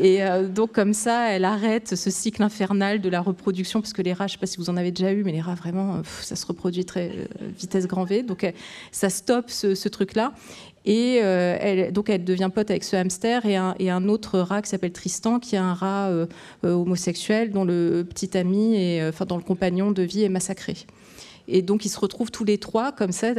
[0.00, 4.02] Et euh, donc comme ça, elle arrête ce cycle infernal de la reproduction, parce que
[4.02, 5.54] les rats, je ne sais pas si vous en avez déjà eu, mais les rats,
[5.54, 8.24] vraiment, ça se reproduit très vitesse grand V.
[8.24, 8.50] Donc
[8.90, 10.32] ça stoppe ce, truc-là.
[10.86, 14.92] Et euh, donc elle devient pote avec ce hamster et un, autre rat qui s'appelle
[14.92, 16.10] Tristan, qui est un rat
[16.64, 20.74] homosexuel dont le petit ami, enfin dont le compagnon de vie est massacré.
[21.48, 23.32] Et donc ils se retrouvent tous les trois comme ça,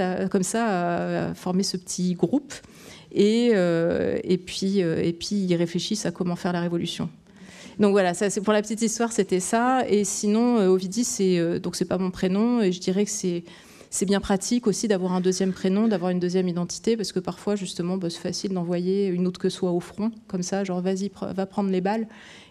[1.27, 2.53] à former ce petit groupe.
[3.15, 7.09] Et, euh, et, puis, euh, et puis ils réfléchissent à comment faire la révolution.
[7.79, 9.83] Donc voilà, ça, pour la petite histoire, c'était ça.
[9.87, 13.43] Et sinon, euh, Ovidie, c'est donc pas mon prénom, et je dirais que c'est
[13.91, 17.55] c'est bien pratique aussi d'avoir un deuxième prénom, d'avoir une deuxième identité, parce que parfois,
[17.55, 21.09] justement, bah, c'est facile d'envoyer une autre que soi au front, comme ça, genre vas-y,
[21.21, 22.05] va prendre les balles.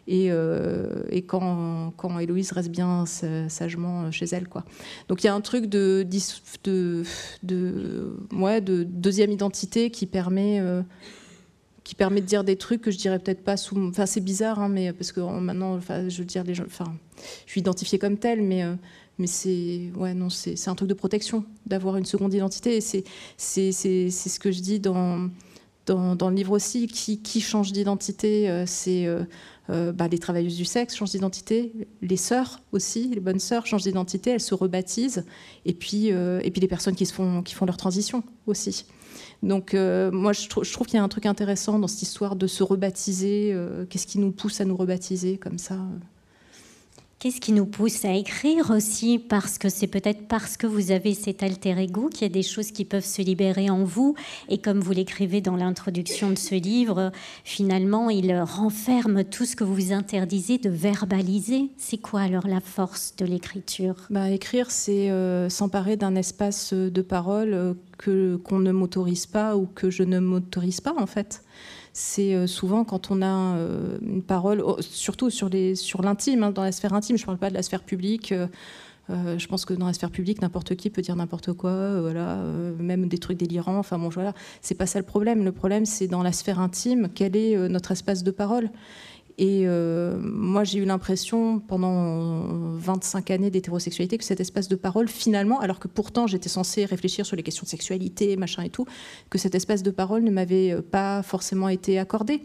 [0.06, 4.48] Et, euh, et quand, quand, Héloïse reste bien sagement chez elle.
[4.48, 4.64] Quoi.
[5.08, 6.06] Donc il y a un truc de,
[6.62, 7.04] de,
[8.84, 10.82] deuxième identité qui permet, euh,
[11.84, 13.78] qui permet de dire des trucs que je dirais peut-être pas sous.
[13.88, 16.62] Enfin, c'est bizarre, hein, mais parce que maintenant, je veux dire, je
[17.46, 18.64] suis identifiée comme telle, mais
[19.18, 23.04] mais c'est ouais non c'est un truc de protection d'avoir une seconde identité et c'est
[23.36, 23.72] c'est
[24.10, 25.30] ce que je dis dans
[25.86, 29.24] dans, le livre aussi qui, qui change d'identité euh, c'est euh,
[29.70, 31.72] euh, bah, les travailleuses du sexe changent d'identité
[32.02, 35.24] les sœurs aussi les bonnes sœurs changent d'identité elles se rebaptisent
[35.64, 38.86] et puis et puis les personnes qui se font qui font leur transition aussi.
[39.42, 42.46] Donc moi je, je trouve qu'il y a un truc intéressant dans cette histoire de
[42.46, 43.56] se rebaptiser
[43.88, 45.78] qu'est-ce qui nous pousse à nous rebaptiser comme ça
[47.24, 51.14] Qu'est-ce qui nous pousse à écrire aussi Parce que c'est peut-être parce que vous avez
[51.14, 54.14] cet alter ego qu'il y a des choses qui peuvent se libérer en vous.
[54.50, 59.64] Et comme vous l'écrivez dans l'introduction de ce livre, finalement, il renferme tout ce que
[59.64, 61.70] vous interdisez de verbaliser.
[61.78, 63.94] C'est quoi alors la force de l'écriture?
[64.10, 69.56] Bah, Écrire, c'est euh, s'emparer d'un espace de parole euh, que qu'on ne m'autorise pas
[69.56, 71.42] ou que je ne m'autorise pas en fait
[71.94, 75.48] c'est euh, souvent quand on a euh, une parole, oh, surtout sur
[76.02, 78.32] l'intime, hein, dans la sphère intime, je ne parle pas de la sphère publique.
[79.10, 82.42] Euh, je pense que dans la sphère publique, n'importe qui peut dire n'importe quoi, voilà,
[82.78, 83.78] même des trucs délirants.
[83.78, 85.44] Enfin bon, voilà, c'est pas ça le problème.
[85.44, 88.70] Le problème, c'est dans la sphère intime, quel est notre espace de parole
[89.36, 95.08] et euh, moi, j'ai eu l'impression pendant 25 années d'hétérosexualité que cet espace de parole,
[95.08, 98.86] finalement, alors que pourtant j'étais censée réfléchir sur les questions de sexualité, machin et tout,
[99.30, 102.42] que cet espace de parole ne m'avait euh, pas forcément été accordé.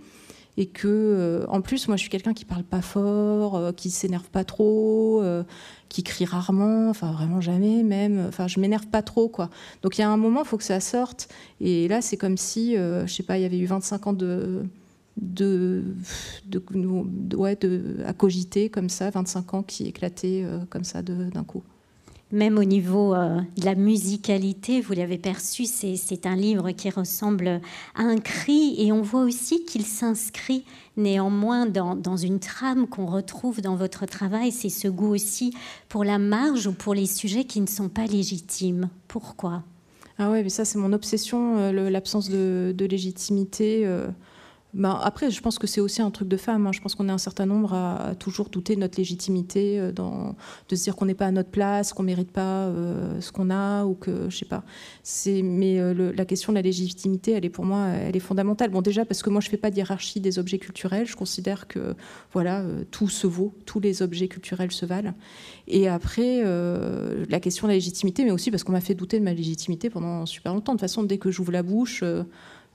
[0.58, 4.30] Et que, euh, en plus, moi, je suis quelqu'un qui parle pas fort, qui s'énerve
[4.30, 5.24] pas trop,
[5.88, 8.26] qui crie rarement, enfin vraiment jamais même.
[8.28, 9.50] Enfin, je m'énerve pas trop, quoi.
[9.84, 11.30] Donc il y a un moment, il faut que ça sorte.
[11.62, 14.66] Et là, c'est comme si, je sais pas, il y avait eu 25 ans de
[15.22, 15.84] de,
[16.46, 21.64] de, de, à cogiter comme ça, 25 ans qui éclataient euh, comme ça d'un coup.
[22.32, 27.60] Même au niveau euh, de la musicalité, vous l'avez perçu, c'est un livre qui ressemble
[27.96, 30.64] à un cri et on voit aussi qu'il s'inscrit
[30.96, 34.52] néanmoins dans, dans une trame qu'on retrouve dans votre travail.
[34.52, 35.56] C'est ce goût aussi
[35.88, 38.90] pour la marge ou pour les sujets qui ne sont pas légitimes.
[39.08, 39.64] Pourquoi?
[40.20, 43.88] Ah ouais, mais ça c'est mon obsession, euh, l'absence de, légitimité.
[44.76, 46.68] Ben, après, je pense que c'est aussi un truc de femme.
[46.68, 46.72] Hein.
[46.72, 50.76] Je pense qu'on est un certain nombre à, toujours douter de notre légitimité, euh, de
[50.76, 53.86] se dire qu'on n'est pas à notre place, qu'on mérite pas euh, ce qu'on a,
[53.86, 54.64] ou que je sais pas.
[55.26, 58.70] Mais euh, la question de la légitimité, elle est pour moi, elle est fondamentale.
[58.70, 61.08] Bon, déjà parce que moi, je fais pas de hiérarchie des objets culturels.
[61.08, 61.96] Je considère que
[62.32, 65.14] voilà, tout se vaut, tous les objets culturels se valent.
[65.68, 69.24] Et après, la question de la légitimité, mais aussi parce qu'on m'a fait douter de
[69.24, 70.74] ma légitimité pendant super longtemps.
[70.74, 72.04] De toute façon, dès que j'ouvre la bouche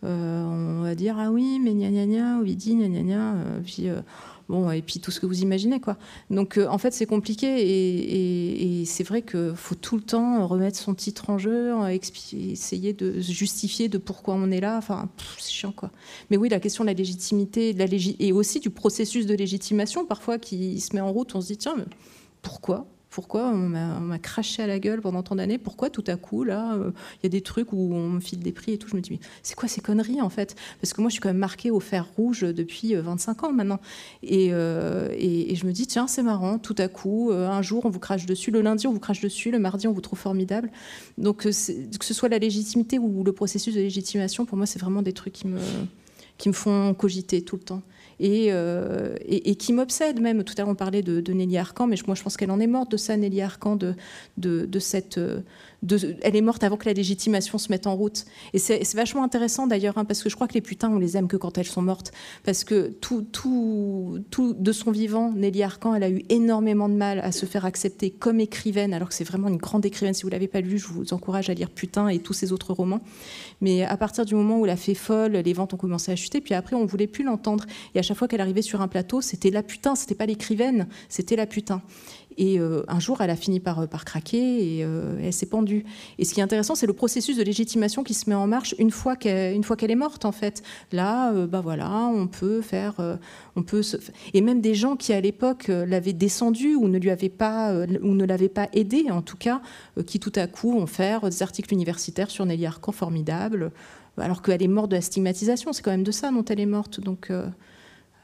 [0.04, 3.88] on va dire ah oui mais gna gna gna Ovidie gna gna gna euh, puis
[3.88, 4.00] euh,
[4.48, 5.96] bon et puis tout ce que vous imaginez quoi.
[6.30, 10.94] Donc en fait c'est compliqué et, c'est vrai qu'il faut tout le temps remettre son
[10.94, 15.90] titre en jeu essayer de justifier de pourquoi on est là enfin c'est chiant quoi.
[16.30, 17.86] Mais oui la question de la légitimité de la
[18.18, 21.56] et aussi du processus de légitimation parfois qui se met en route on se dit
[21.56, 21.86] tiens mais
[22.42, 22.86] pourquoi?
[23.14, 25.56] Pourquoi on m'a craché à la gueule pendant tant d'années?
[25.56, 28.40] Pourquoi tout à coup, là, euh, il y a des trucs où on me file
[28.40, 28.88] des prix et tout?
[28.88, 30.56] Je me dis, c'est quoi ces conneries en fait?
[30.80, 33.52] Parce que moi, je suis quand même marquée au fer rouge depuis 25 euh, ans
[33.52, 33.78] maintenant.
[34.32, 37.88] Euh, et, et, je me dis, tiens, c'est marrant, tout à coup, un jour, on
[37.88, 40.72] vous crache dessus, le lundi, on vous crache dessus, le mardi, on vous trouve formidable.
[41.16, 45.02] Donc, que ce soit la légitimité ou le processus de légitimation, pour moi, c'est vraiment
[45.02, 47.82] des trucs qui me font cogiter tout le temps.
[48.22, 50.44] Euh, et, qui m'obsède même.
[50.44, 52.66] Tout à l'heure, on parlait de, Nelly Arcan, mais moi, je pense qu'elle en est
[52.66, 53.94] morte de ça, Nelly Arcan, de,
[54.36, 55.20] de, cette.
[56.22, 58.24] Elle est morte avant que la légitimation se mette en route.
[58.52, 61.16] Et c'est vachement intéressant d'ailleurs, hein, parce que je crois que les putains, on les
[61.16, 62.12] aime que quand elles sont mortes.
[62.44, 66.94] Parce que tout, tout, tout de son vivant, Nelly Arcan, elle a eu énormément de
[66.94, 70.14] mal à se faire accepter comme écrivaine, alors que c'est vraiment une grande écrivaine.
[70.14, 72.52] Si vous ne l'avez pas lu, je vous encourage à lire Putain et tous ses
[72.52, 73.00] autres romans.
[73.60, 76.16] Mais à partir du moment où elle a fait folle, les ventes ont commencé à
[76.16, 77.64] chuter, puis après, on voulait plus l'entendre.
[77.94, 80.88] Et à chaque fois qu'elle arrivait sur un plateau, c'était la putain, c'était pas l'écrivaine,
[81.08, 81.82] c'était la putain.
[82.36, 85.84] Et euh, un jour, elle a fini par, euh, craquer et euh, elle s'est pendue.
[86.18, 88.74] Et ce qui est intéressant, c'est le processus de légitimation qui se met en marche
[88.78, 90.62] une fois qu'elle, fois qu'elle est morte, en fait.
[90.92, 92.94] Là, bah voilà, on peut faire,
[93.56, 93.82] on peut
[94.32, 98.14] et même des gens qui à l'époque l'avaient descendue ou ne lui avaient pas ou
[98.14, 99.60] ne l'avaient pas aidée, en tout cas,
[100.06, 103.70] qui tout à coup ont fait des articles universitaires sur Nelly Arcan formidables,
[104.18, 105.72] alors qu'elle est morte de la stigmatisation.
[105.72, 107.00] C'est quand même de ça dont elle est morte.
[107.00, 107.30] Donc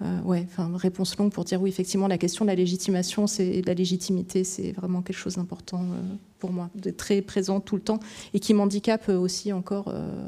[0.03, 3.61] euh, ouais, enfin, réponse longue pour dire oui, effectivement, la question de la légitimation c'est
[3.61, 6.01] de la légitimité, c'est vraiment quelque chose d'important euh,
[6.39, 8.01] pour moi, d'être très présent tout le temps
[8.33, 9.89] et qui m'handicape aussi encore.
[9.89, 10.27] Euh,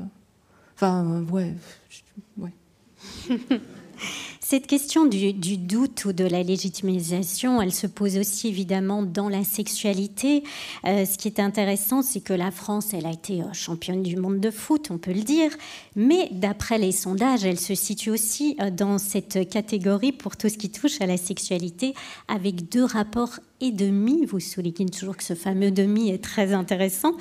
[0.75, 1.55] enfin, ouais,
[2.39, 2.53] ouais.
[4.53, 9.45] Cette question du, doute ou de la légitimisation, elle se pose aussi évidemment dans la
[9.45, 10.45] sexualité.
[10.85, 14.17] Euh, ce qui est intéressant, c'est que la France, elle a été euh, championne du
[14.17, 15.51] monde de foot, on peut le dire,
[15.97, 20.59] mais d'après les sondages, elle se situe aussi euh, dans cette catégorie pour tout ce
[20.59, 21.95] qui touche à la sexualité,
[22.29, 27.13] avec deux rapports et demi, vous soulignez toujours que ce fameux demi est très intéressant,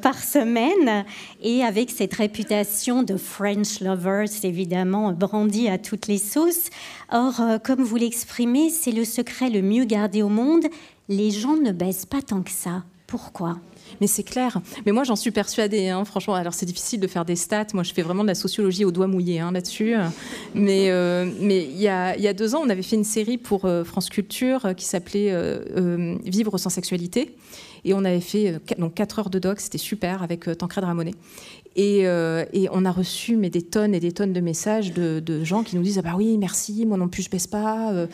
[0.00, 1.04] par semaine,
[1.42, 6.70] et avec cette réputation de French lovers, évidemment, brandie à toutes les sauces
[7.12, 10.64] Or, euh, comme vous l'exprimez, c'est le secret le mieux gardé au monde.
[11.08, 12.82] Les gens ne baissent pas tant que ça.
[13.06, 13.58] Pourquoi?
[14.00, 14.60] Mais c'est clair.
[14.86, 16.34] Mais moi, j'en suis persuadée, hein, franchement.
[16.34, 17.66] Alors, c'est difficile de faire des stats.
[17.74, 19.94] Moi, je fais vraiment de la sociologie au doigt mouillé hein, là-dessus.
[20.54, 23.38] Mais euh, mais il y, a, y, a, deux ans, on avait fait une série
[23.38, 25.34] pour euh, France Culture qui s'appelait
[26.24, 27.34] Vivre sans sexualité.
[27.84, 31.14] Et on avait fait donc 4 heures de doc, c'était super, avec Tancred Ramonet.
[31.76, 35.62] Euh, et, on a reçu mais des tonnes et des tonnes de messages de, gens
[35.62, 38.06] qui nous disent ah bah oui merci moi non plus je baisse pas euh.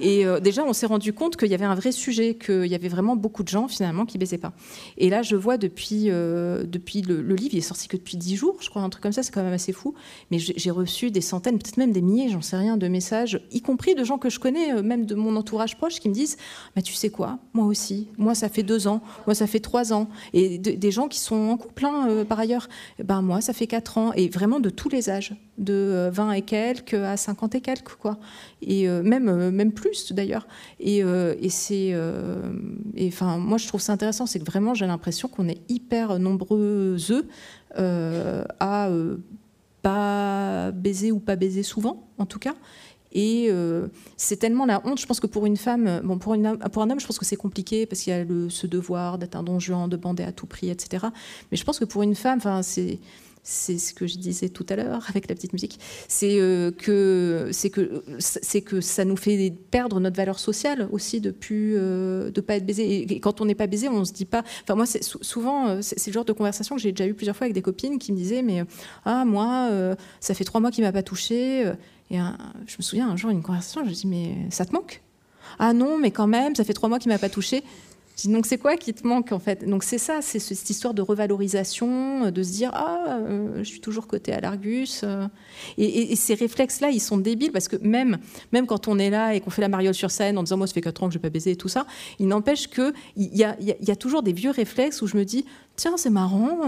[0.00, 2.74] et euh, déjà on s'est rendu compte qu'il y avait un vrai sujet qu'il y
[2.74, 4.52] avait vraiment beaucoup de gens finalement qui baisaient pas.
[4.96, 8.56] Et là je vois depuis depuis le, livre il est sorti que depuis dix jours
[8.60, 9.94] je crois un truc comme ça c'est quand même assez fou.
[10.30, 13.60] Mais j'ai reçu des centaines peut-être même des milliers j'en sais rien de messages y
[13.60, 16.36] compris de gens que je connais même de mon entourage proche qui me disent
[16.76, 17.38] bah tu sais quoi?
[17.52, 18.08] Moi aussi.
[18.16, 21.36] Moi ça fait deux ans moi ça fait trois ans et des gens qui sont
[21.36, 22.68] en couple hein, par ailleurs
[23.02, 26.32] ben moi, ça fait 4 ans, et vraiment de tous les âges, de 20 euh,
[26.32, 28.18] et quelques à 50 et quelques, quoi.
[28.62, 30.46] Et euh, même, euh, même plus, d'ailleurs.
[30.78, 31.94] Et, et c'est.
[33.06, 36.96] enfin, moi, je trouve ça intéressant, c'est que vraiment, j'ai l'impression qu'on est hyper nombreux
[37.76, 38.90] à
[39.82, 42.54] pas baiser ou pas baiser souvent, en tout cas.
[43.12, 43.50] Et
[44.16, 45.00] c'est tellement la honte.
[45.00, 47.86] Je pense que pour une femme, bon, pour, un homme, je pense que c'est compliqué
[47.86, 50.70] parce qu'il y a le, ce devoir d'être un don de bander à tout prix,
[50.70, 51.06] etc.
[51.50, 52.98] Mais je pense que pour une femme, c'est
[53.42, 57.48] c'est ce que je disais tout à l'heure avec la petite musique, c'est euh, que
[57.52, 62.30] c'est que c'est que ça nous fait perdre notre valeur sociale aussi de plus euh,
[62.30, 63.10] de pas être baisé.
[63.10, 64.44] Et, quand on n'est pas baisé, on se dit pas.
[64.62, 67.46] Enfin moi, souvent euh, c'est le genre de conversation que j'ai déjà eu plusieurs fois
[67.46, 68.64] avec des copines qui me disaient mais
[69.04, 69.70] ah moi
[70.20, 71.72] ça fait trois mois qu'il m'a pas touché
[72.10, 72.18] et
[72.66, 75.02] je me souviens un jour une conversation, je me dis mais ça te manque?
[75.58, 77.62] Ah non, mais quand même, ça fait trois mois qu'il m'a pas touché.
[78.26, 79.66] Donc c'est quoi qui te manque en fait?
[79.66, 83.64] Donc c'est ça, c'est cette histoire de revalorisation, euh, de se dire ah euh, je
[83.64, 85.02] suis toujours côté à l'Argus.
[85.04, 85.26] Euh.
[85.78, 88.18] Et, ces réflexes-là, ils sont débiles parce que même
[88.52, 90.66] même quand on est là et qu'on fait la mariole sur scène en disant moi
[90.66, 91.86] ça fait 4 ans que je n'ai pas baisé et tout ça,
[92.18, 95.24] il n'empêche que il y a, y a, toujours des vieux réflexes où je me
[95.24, 95.46] dis
[95.80, 96.58] tiens, c'est marrant,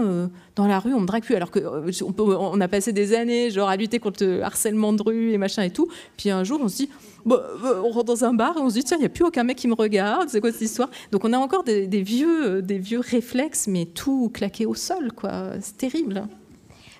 [0.55, 1.35] dans la rue, on me drague plus.
[1.35, 1.83] Alors qu'on
[2.17, 5.63] on a passé des années genre, à lutter contre le harcèlement de rue et machin
[5.63, 5.87] et tout.
[6.17, 6.89] Puis un jour, on se dit,
[7.25, 9.43] on rentre dans un bar et on se dit tiens, il n'y a plus aucun
[9.43, 10.89] mec qui me regarde, c'est quoi cette histoire?
[11.11, 15.51] Donc on a encore des, vieux, des vieux réflexes, mais tout claqué au sol, quoi.
[15.61, 16.27] C'est terrible.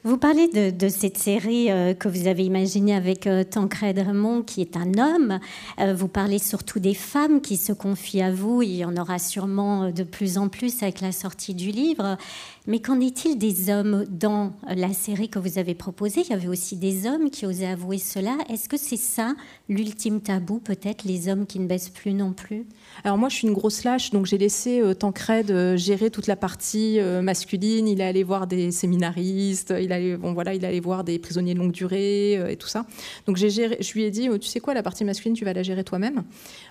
[0.06, 4.60] Vous parlez de, cette série euh, que vous avez imaginée avec euh, Tancred Raymond, qui
[4.60, 5.40] est un homme.
[5.80, 8.62] Euh, vous parlez surtout des femmes qui se confient à vous.
[8.62, 12.18] Il y en aura sûrement de plus en plus avec la sortie du livre.
[12.66, 16.22] Mais qu'en est-il des hommes dans la série que vous avez proposée?
[16.22, 18.38] Il y avait aussi des hommes qui osaient avouer cela.
[18.48, 19.36] Est-ce que c'est ça
[19.68, 22.66] l'ultime tabou, peut-être, les hommes qui ne baissent plus non plus?
[23.04, 26.28] Alors moi, je suis une grosse lâche, donc j'ai laissé euh, Tancred euh, gérer toute
[26.28, 27.86] la partie euh, masculine.
[27.86, 31.74] Il est allé voir des séminaristes, il allait, bon, voilà, voir des prisonniers de longue
[31.74, 32.86] durée et tout ça.
[33.26, 35.52] Donc j'ai géré, je lui ai dit, tu sais quoi, la partie masculine, tu vas
[35.52, 36.24] la gérer toi-même.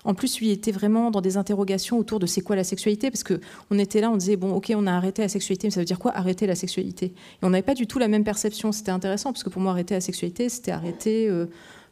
[0.05, 3.25] En plus, lui était vraiment dans des interrogations autour de c'est quoi la sexualité, parce
[3.25, 5.82] que on était là, on disait, bon, ok, on a arrêté la sexualité, mais ça
[5.85, 6.17] dire quoi?
[6.17, 8.73] Arrêter la sexualité Et on n'avait pas du tout la même perception.
[8.73, 11.29] C'était intéressant parce que pour moi, arrêter la sexualité, c'était arrêter.
[11.29, 11.47] Euh,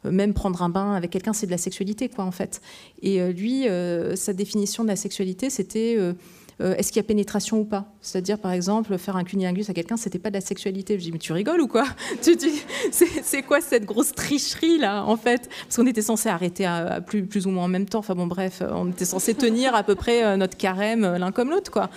[0.05, 2.59] euh, même prendre un bain avec quelqu'un, c'est de la sexualité, quoi, en fait.
[3.03, 3.67] Et euh, lui,
[4.17, 5.97] sa définition de la sexualité, c'était
[6.61, 7.85] euh, est-ce qu'il y a pénétration ou pas?
[8.01, 10.97] C'est-à-dire, par exemple, faire un cunilingus à quelqu'un, c'était pas de la sexualité.
[10.97, 11.85] Je dis, mais tu rigoles ou quoi?
[12.21, 15.49] Tu dis, c'est quoi cette grosse tricherie là, en fait?
[15.63, 17.99] Parce qu'on était censé arrêter à, plus, plus, ou moins en même temps.
[17.99, 21.31] Enfin bon, bref, on était censé tenir à peu près euh, notre carême euh, l'un
[21.31, 21.89] comme l'autre, quoi.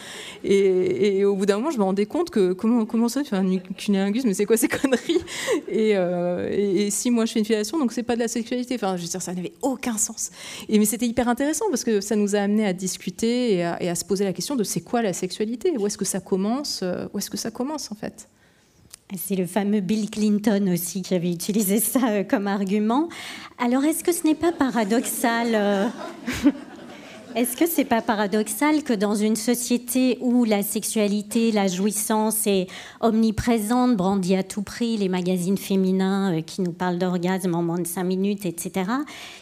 [0.45, 3.59] Et, au bout d'un moment, je me rendais compte que comment, comment ça, faire un
[3.59, 5.21] cunilingus, mais c'est quoi ces conneries?
[5.69, 8.75] Et, si moi je fais une filiation, donc c'est pas de la sexualité.
[8.77, 10.31] Enfin, je veux dire, ça n'avait aucun sens.
[10.69, 14.05] Mais c'était hyper intéressant parce que ça nous a amené à discuter et à se
[14.05, 17.19] poser la question de c'est quoi la sexualité, où est-ce que ça commence, euh, où
[17.19, 18.29] est-ce que ça commence en fait?
[19.17, 23.09] C'est le fameux Bill Clinton aussi qui avait utilisé ça euh, comme argument.
[23.59, 25.89] Alors est-ce que ce n'est pas paradoxal euh,
[27.35, 32.69] Est-ce que c'est pas paradoxal que dans une société où la sexualité, la jouissance est
[33.01, 37.81] omniprésente, brandie à tout prix, les magazines féminins euh, qui nous parlent d'orgasme en moins
[37.81, 38.89] de cinq minutes, etc.,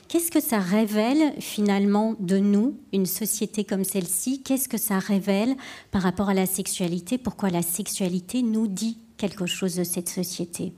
[0.09, 4.43] qu'est-ce que ça révèle finalement de nous, une société comme celle-ci?
[4.43, 5.55] Qu'est-ce que ça révèle
[5.91, 7.19] par rapport à la sexualité?
[7.19, 10.73] Pourquoi la sexualité nous dit quelque chose de cette société?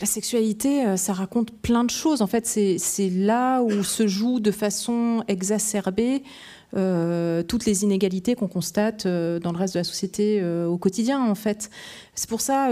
[0.00, 2.22] La sexualité, ça raconte plein de choses.
[2.22, 6.22] En fait, c'est là où se joue de façon exacerbée
[6.72, 11.70] toutes les inégalités qu'on constate dans le reste de la société au quotidien, en fait.
[12.14, 12.70] C'est pour ça,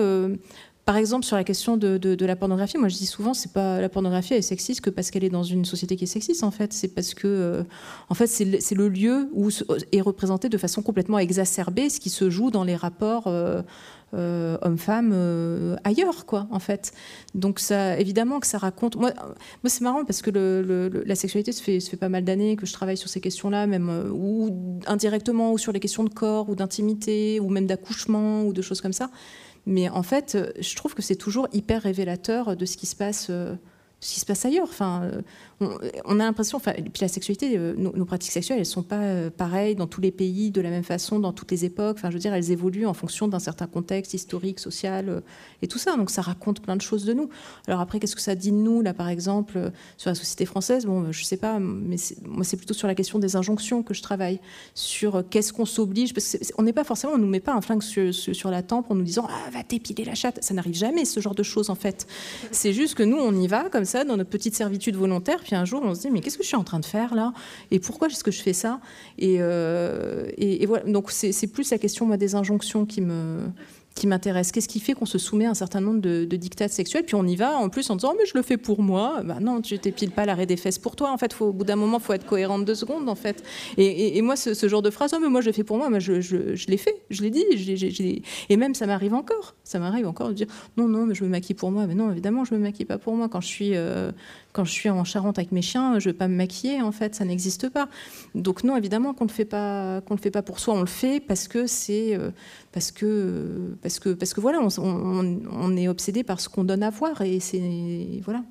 [0.89, 3.91] par exemple, sur la question de, la pornographie, moi je dis souvent, c'est pas la
[3.91, 6.43] pornographie elle est sexiste que parce qu'elle est dans une société qui est sexiste.
[6.45, 7.63] En fait, c'est parce que, euh,
[8.09, 9.51] en fait, c'est le, lieu où
[9.93, 13.25] est représenté de façon complètement exacerbée ce qui se joue dans les rapports.
[14.15, 16.93] Euh, euh, hommes-femmes ailleurs, quoi, en fait.
[17.35, 18.97] Donc, ça, évidemment que ça raconte.
[18.97, 22.67] Moi, moi c'est marrant parce que la sexualité se fait, fait pas mal d'années que
[22.67, 26.55] je travaille sur ces questions-là, même ou indirectement, ou sur les questions de corps, ou
[26.55, 29.11] d'intimité, ou même d'accouchement, ou de choses comme ça.
[29.69, 32.97] Mais en fait, euh, je trouve que c'est toujours hyper révélateur de ce qui se
[32.97, 33.55] passe, euh,
[34.01, 34.69] ce qui se passe ailleurs.
[34.69, 35.23] Enfin, euh,
[36.05, 39.31] on, a l'impression, enfin, puis la sexualité, euh, nos, pratiques sexuelles, elles sont pas euh,
[39.31, 41.97] pareilles dans tous les pays, de la même façon, dans toutes les époques.
[41.99, 45.23] Enfin, je veux dire, elles évoluent en fonction d'un certain contexte historique, social
[45.63, 45.97] et tout ça.
[45.97, 47.29] Donc, ça raconte plein de choses de nous.
[47.67, 50.87] Alors après, qu'est-ce que ça dit de nous, là, par exemple, sur la société française?
[50.87, 54.03] Bon, je sais pas, mais moi, c'est plutôt sur la question des injonctions que je
[54.03, 54.41] travaille,
[54.75, 57.83] sur qu'est-ce qu'on s'oblige, parce qu'on n'est pas forcément, on nous met pas un flingue
[57.83, 60.39] sur, sur, la tempe en nous disant ah, va t'épiler la chatte.
[60.43, 62.07] Ça n'arrive jamais, ce genre de choses, en fait.
[62.53, 65.55] C'est juste que nous, on y va comme ça, dans notre petite servitude volontaire puis
[65.55, 67.33] un jour, on se dit, mais qu'est-ce que je suis en train de faire là?
[67.71, 68.81] Et pourquoi est-ce que je fais ça?
[69.23, 73.41] Euh, et, et, voilà, donc c'est plus la question moi, des injonctions qui me,
[73.99, 74.53] qui m'intéresse.
[74.53, 77.05] Qu'est-ce qui fait qu'on se soumet à un certain nombre de, de, dictats sexuels?
[77.05, 79.23] Puis on y va en plus en disant oh, mais je le fais pour moi.
[79.25, 81.11] Bah non, tu t'épiles pas l'arrêt des fesses pour toi.
[81.11, 83.43] En fait, faut, au bout d'un moment, faut être cohérente deux secondes en fait.
[83.77, 86.13] Et, moi, ce, genre de phrase oh mais moi je le fais pour moi, je,
[86.69, 88.23] l'ai fait, je l'ai dit.
[88.49, 89.55] et même ça m'arrive encore.
[89.65, 90.47] Ça m'arrive encore de dire
[90.77, 91.87] non non mais je me maquille pour moi.
[91.87, 93.29] Mais non évidemment je me maquille pas pour moi.
[93.29, 94.13] Quand je suis euh,
[94.59, 97.15] quand je suis en Charente avec mes chiens, je vais pas me maquiller en fait,
[97.15, 97.89] ça n'existe pas.
[98.35, 100.87] Donc non évidemment qu'on ne fait pas qu'on le fait pas pour soi, on le
[100.87, 102.33] fait parce que c'est euh,
[102.73, 103.77] parce que,
[104.19, 107.63] parce que voilà, on, est obsédé par ce qu'on donne à voir et c'est
[108.25, 108.43] voilà.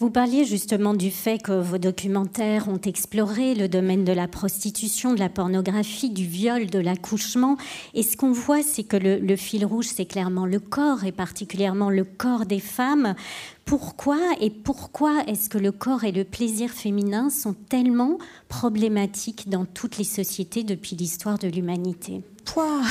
[0.00, 5.12] Vous parliez justement du fait que vos documentaires ont exploré le domaine de la prostitution,
[5.12, 7.56] de la pornographie, du viol, de l'accouchement.
[7.94, 11.12] Et ce qu'on voit, c'est que le, le, fil rouge, c'est clairement le corps, et
[11.12, 13.16] particulièrement le corps des femmes.
[13.64, 18.18] Pourquoi et pourquoi est-ce que le corps et le plaisir féminin sont tellement
[18.48, 22.22] problématiques dans toutes les sociétés depuis l'histoire de l'humanité?
[22.44, 22.82] Pouah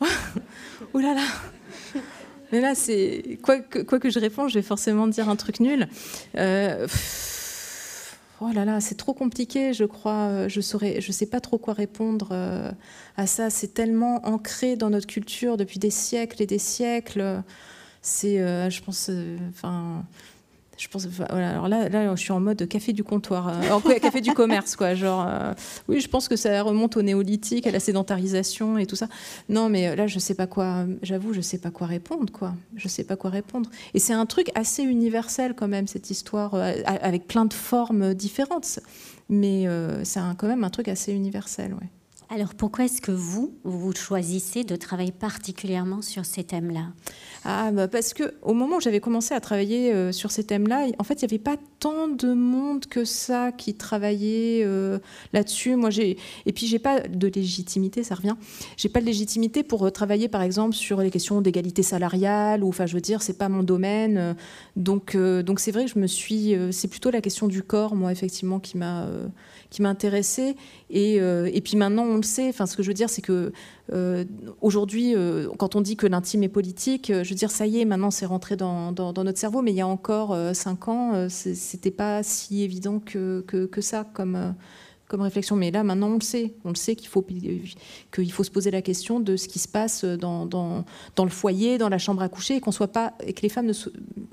[0.94, 1.24] Oh là là
[2.52, 2.74] Mais là,
[3.42, 5.88] quoi que, je réponds, je vais forcément dire un truc nul.
[6.36, 6.86] Euh,
[8.42, 10.48] oh là là, c'est trop compliqué, je crois.
[10.48, 12.70] Je saurais, je sais pas trop quoi répondre euh,
[13.16, 13.48] à ça.
[13.48, 17.42] C'est tellement ancré dans notre culture depuis des siècles et des siècles.
[18.02, 19.10] C'est, euh, je pense,
[19.48, 20.04] enfin
[20.78, 24.20] je pense, voilà, alors là, là, je suis en mode café du comptoir, euh, café
[24.20, 24.94] du commerce, quoi.
[24.94, 25.52] Genre, euh,
[25.88, 29.08] oui, je pense que ça remonte au néolithique, à la sédentarisation et tout ça.
[29.48, 30.86] Non, mais là, je sais pas quoi.
[31.02, 32.54] J'avoue, je sais pas quoi répondre, quoi.
[32.76, 33.70] Je sais pas quoi répondre.
[33.94, 38.14] Et c'est un truc assez universel quand même cette histoire, euh, avec plein de formes
[38.14, 38.80] différentes.
[39.28, 39.66] Mais
[40.04, 41.88] c'est quand même un truc assez universel, ouais.
[42.34, 46.94] Alors pourquoi est-ce que vous, vous choisissez de travailler particulièrement sur ces thèmes-là?
[47.44, 50.86] Ah bah parce que au moment où j'avais commencé à travailler euh, sur ces thèmes-là,
[50.98, 54.98] en fait, il n'y avait pas tant de monde que ça qui travaillait euh,
[55.34, 55.76] là-dessus.
[55.76, 56.16] Moi, j'ai
[56.46, 58.36] et puis j'ai pas de légitimité, ça revient.
[58.78, 62.68] J'ai pas de légitimité pour euh, travailler, par exemple, sur les questions d'égalité salariale ou,
[62.70, 64.36] enfin, je veux dire, c'est pas mon domaine.
[64.76, 66.56] donc, donc c'est vrai que je me suis.
[66.70, 69.06] c'est plutôt la question du corps, moi, effectivement, qui m'a
[69.72, 70.54] qui m'intéressait.
[70.90, 72.48] Et, euh, et, puis maintenant, on le sait.
[72.50, 73.52] Enfin, ce que je veux dire, c'est que
[73.92, 74.24] euh,
[74.60, 77.86] aujourd'hui, euh, quand on dit que l'intime est politique, je veux dire, ça y est,
[77.86, 79.62] maintenant, c'est rentré dans, dans, notre cerveau.
[79.62, 84.06] Mais il y a encore cinq ans, c'était pas si évident que, que, que ça
[84.12, 84.54] comme
[85.12, 85.56] comme réflexion.
[85.56, 86.54] Mais là, maintenant, on le sait.
[86.64, 89.68] On le sait qu'il faut, qu'il faut se poser la question de ce qui se
[89.68, 90.84] passe dans, dans,
[91.18, 93.66] le foyer, dans la chambre à coucher, et qu'on soit pas, et que les femmes
[93.66, 93.74] ne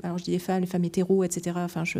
[0.03, 1.57] alors je dis les femmes, les femmes hétéros, etc.
[1.59, 1.99] Enfin, je,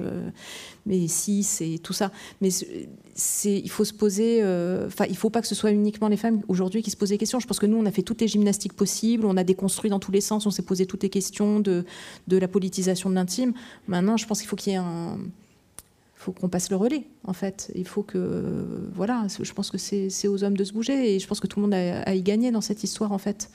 [0.85, 2.11] mais si, c'est tout ça.
[2.39, 6.07] Mais c'est, il faut se poser, euh, enfin, il faut pas que ce soit uniquement
[6.07, 7.41] les femmes aujourd'hui qui se posent des questions.
[7.41, 9.99] Je pense que nous, on a fait toutes les gymnastiques possibles, on a déconstruit dans
[9.99, 11.83] tous les sens, on s'est posé toutes les questions de,
[12.29, 13.53] de la politisation de l'intime.
[13.89, 15.17] Maintenant, je pense qu'il faut qu'il y ait un
[16.31, 17.71] qu'on passe le relais, en fait.
[17.75, 21.27] Il faut que, voilà, je pense que c'est aux hommes de se bouger et je
[21.27, 23.49] pense que tout le monde a y gagner dans cette histoire, en fait.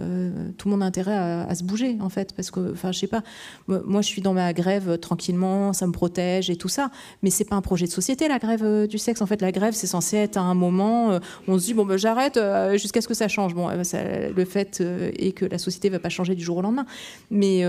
[0.00, 2.98] Euh, tout le monde a intérêt à, se bouger, en fait, parce que, enfin, je
[2.98, 3.22] sais pas,
[3.68, 6.90] moi, je suis dans ma grève euh, tranquillement, ça me protège et tout ça,
[7.22, 9.22] mais c'est pas un projet de société, la grève euh, du sexe.
[9.22, 11.96] En fait, la grève, c'est censé être à un moment, on se dit, bon, ben,
[11.96, 12.38] j'arrête
[12.74, 13.54] jusqu'à ce que ça change.
[13.54, 16.86] Bon, le fait est que la société va pas changer du jour au lendemain,
[17.30, 17.64] mais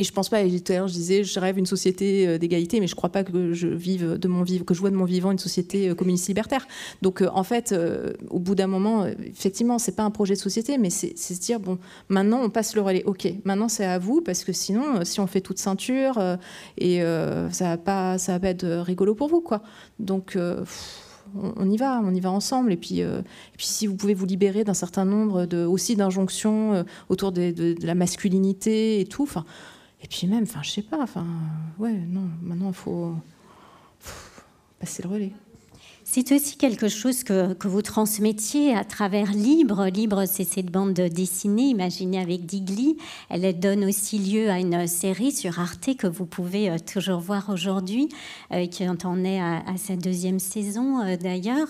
[0.00, 3.10] et je pense pas, je disais, je rêve une société euh, d'égalité, mais je crois
[3.10, 5.90] pas que je vive de mon vivre, que je vois de mon vivant une société
[5.90, 6.66] euh, communiste libertaire.
[7.02, 7.74] Donc, euh, en fait,
[8.30, 11.60] au bout d'un moment, effectivement, c'est pas un projet de société, mais c'est se dire,
[11.60, 11.78] bon,
[12.08, 13.04] maintenant, on passe le relais.
[13.04, 16.18] Ok, maintenant, c'est à vous, parce que sinon, si on fait toute ceinture,
[16.78, 17.00] et
[17.50, 19.62] ça va pas, ça va pas être rigolo pour vous, quoi.
[19.98, 20.38] Donc,
[21.34, 22.72] on, y va, on y va ensemble.
[22.72, 23.22] Et puis, et
[23.56, 27.74] puis si vous pouvez vous libérer d'un certain nombre de, aussi d'injonctions autour de, de,
[27.82, 29.44] la masculinité et tout, enfin,
[30.02, 31.26] et puis même, enfin, je sais pas, enfin,
[31.78, 33.14] ouais, non, maintenant, il faut,
[34.78, 35.32] passer le relais.
[36.12, 39.86] C'est aussi quelque chose que, que, vous transmettiez à travers Libre.
[39.86, 42.96] Libre, c'est cette bande dessinée imaginée avec Digli.
[43.28, 47.48] Elle donne aussi lieu à une série sur Arte que vous pouvez euh, toujours voir
[47.48, 48.08] aujourd'hui,
[48.52, 51.68] euh, qui en est à, à, sa deuxième saison euh, d'ailleurs.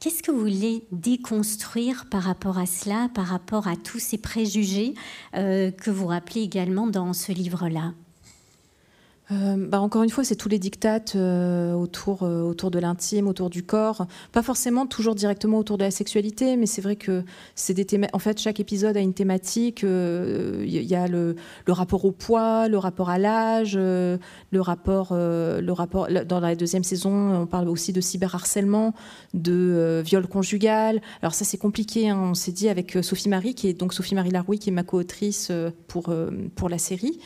[0.00, 4.94] Qu'est-ce que vous voulez déconstruire par rapport à cela, par rapport à tous ces préjugés
[5.32, 7.92] que vous rappelez également dans ce livre-là?
[9.32, 13.26] Euh, bah encore une fois, c'est tous les dictates euh, autour, euh, autour de l'intime,
[13.26, 14.06] autour du corps.
[14.30, 17.24] Pas forcément toujours directement autour de la sexualité, mais c'est vrai que
[17.56, 17.86] c'est des.
[18.12, 19.82] En fait, chaque épisode a une thématique.
[19.82, 21.34] Il y a le,
[21.66, 24.18] le, rapport au poids, le rapport à l'âge, le
[24.60, 26.08] rapport, le rapport.
[26.26, 28.94] Dans la deuxième saison, on parle aussi de cyberharcèlement,
[29.34, 31.00] de viol conjugal.
[31.22, 32.10] Alors ça, c'est compliqué.
[32.10, 32.18] Hein.
[32.20, 34.84] On s'est dit avec Sophie Marie, qui est donc Sophie Marie Laroui, qui est ma
[34.84, 35.50] co-autrice
[35.88, 36.14] pour
[36.54, 37.18] pour la série.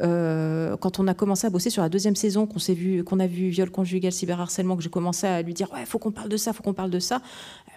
[0.00, 3.18] Euh, quand on a commencé à bosser sur la deuxième saison, qu'on s'est vu, qu'on
[3.20, 6.28] a vu viol conjugal, cyberharcèlement, que j'ai commencé à lui dire ouais, faut qu'on parle
[6.28, 7.20] de ça, faut qu'on parle de ça.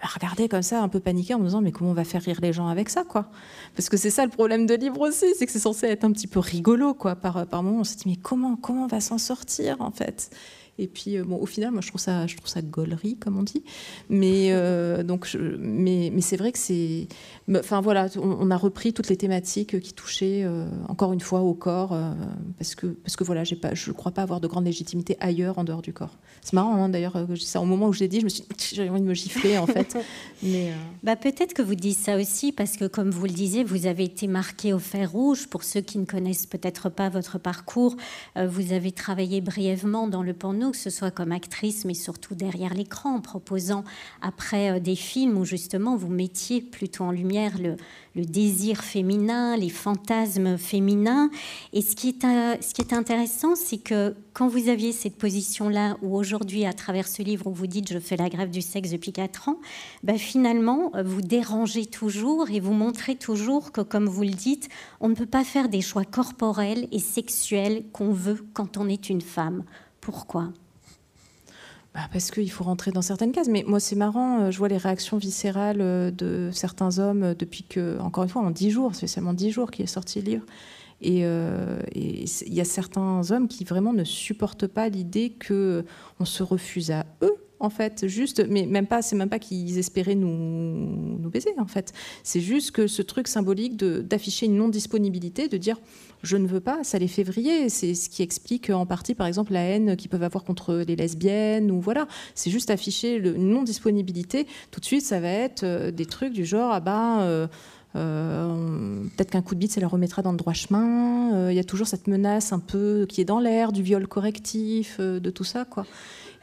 [0.02, 2.22] Elle regardait comme ça, un peu paniquée, en me disant mais comment on va faire
[2.22, 3.26] rire les gens avec ça, quoi?
[3.76, 6.12] Parce que c'est ça le problème de livre aussi, c'est que c'est censé être un
[6.12, 7.16] petit peu rigolo, quoi.
[7.16, 10.30] Par par moment, on s'est dit mais comment comment on va s'en sortir en fait?
[10.80, 13.38] Et puis, euh, bon, au final, moi, je trouve ça, je trouve ça gaulerie, comme
[13.38, 13.64] on dit.
[14.10, 17.08] Mais, euh, donc, mais, mais c'est vrai que c'est.
[17.54, 21.54] Enfin, voilà, on, a repris toutes les thématiques qui touchaient, euh, encore une fois, au
[21.54, 21.96] corps,
[22.58, 25.60] parce, que, parce que, voilà, pas, je ne crois pas avoir de grande légitimité ailleurs,
[25.60, 26.18] en dehors du corps.
[26.42, 27.62] C'est marrant, hein, d'ailleurs, ça.
[27.62, 28.44] Au moment où je l'ai dit, je me suis
[28.74, 29.96] j'avais envie de me gifler, en fait.
[30.44, 30.72] mais,
[31.04, 34.06] bah, Peut-être que vous dites ça aussi, parce que, comme vous le disiez, vous avez
[34.06, 35.48] été marqué au fer rouge.
[35.48, 37.96] Pour ceux qui ne connaissent peut-être pas votre parcours,
[38.36, 40.34] vous avez travaillé brièvement dans le
[40.72, 43.84] que ce soit comme actrice, mais surtout derrière l'écran, en proposant
[44.22, 47.76] après euh, des films où justement vous mettiez plutôt en lumière le,
[48.16, 51.32] désir féminin, les fantasmes féminins.
[51.74, 55.16] Et ce qui est, euh, ce qui est intéressant, c'est que quand vous aviez cette
[55.18, 58.62] position-là, ou aujourd'hui, à travers ce livre où vous dites je fais la grève du
[58.62, 59.58] sexe depuis 4 ans,
[60.04, 64.70] ben finalement, euh, vous dérangez toujours et vous montrez toujours que, comme vous le dites,
[65.00, 69.10] on ne peut pas faire des choix corporels et sexuels qu'on veut quand on est
[69.10, 69.64] une femme.
[70.04, 70.50] Pourquoi?
[71.94, 73.48] Bah parce qu'il faut rentrer dans certaines cases.
[73.48, 77.36] Mais moi, c'est marrant, euh, je vois les réactions viscérales euh, de certains hommes euh,
[77.36, 80.20] depuis que, encore une fois, en dix jours, c'est seulement dix jours qu'il est sorti
[80.20, 80.46] le livre.
[81.06, 86.92] Et il y a certains hommes qui vraiment ne supportent pas l'idée qu'on se refuse
[86.92, 91.30] à eux en fait, juste, mais même pas, c'est même pas qu'ils espéraient nous, nous
[91.30, 91.94] baiser, en fait.
[92.24, 95.78] C'est juste que ce truc symbolique d'afficher une non-disponibilité, de dire
[96.24, 97.70] je ne veux pas, ça les fait vriller.
[97.70, 100.96] C'est ce qui explique en partie, par exemple, la haine qu'ils peuvent avoir contre les
[100.96, 102.08] lesbiennes, ou voilà.
[102.34, 104.48] C'est juste afficher une non-disponibilité.
[104.72, 107.20] Tout de suite, ça va être euh, des trucs du genre, ah ben.
[107.22, 107.48] Euh,
[107.96, 111.52] euh, peut-être qu'un coup de bite, ça les remettra dans le droit chemin.
[111.52, 115.00] Il y a toujours cette menace un peu qui est dans l'air, du viol correctif,
[115.00, 115.86] de tout ça, quoi.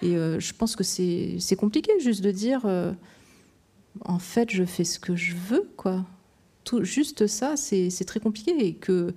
[0.02, 2.92] Et euh, je pense que c'est compliqué juste de dire, euh,
[4.04, 6.04] en fait, je fais ce que je veux, quoi.
[6.64, 9.14] Tout, juste ça, c'est très compliqué et que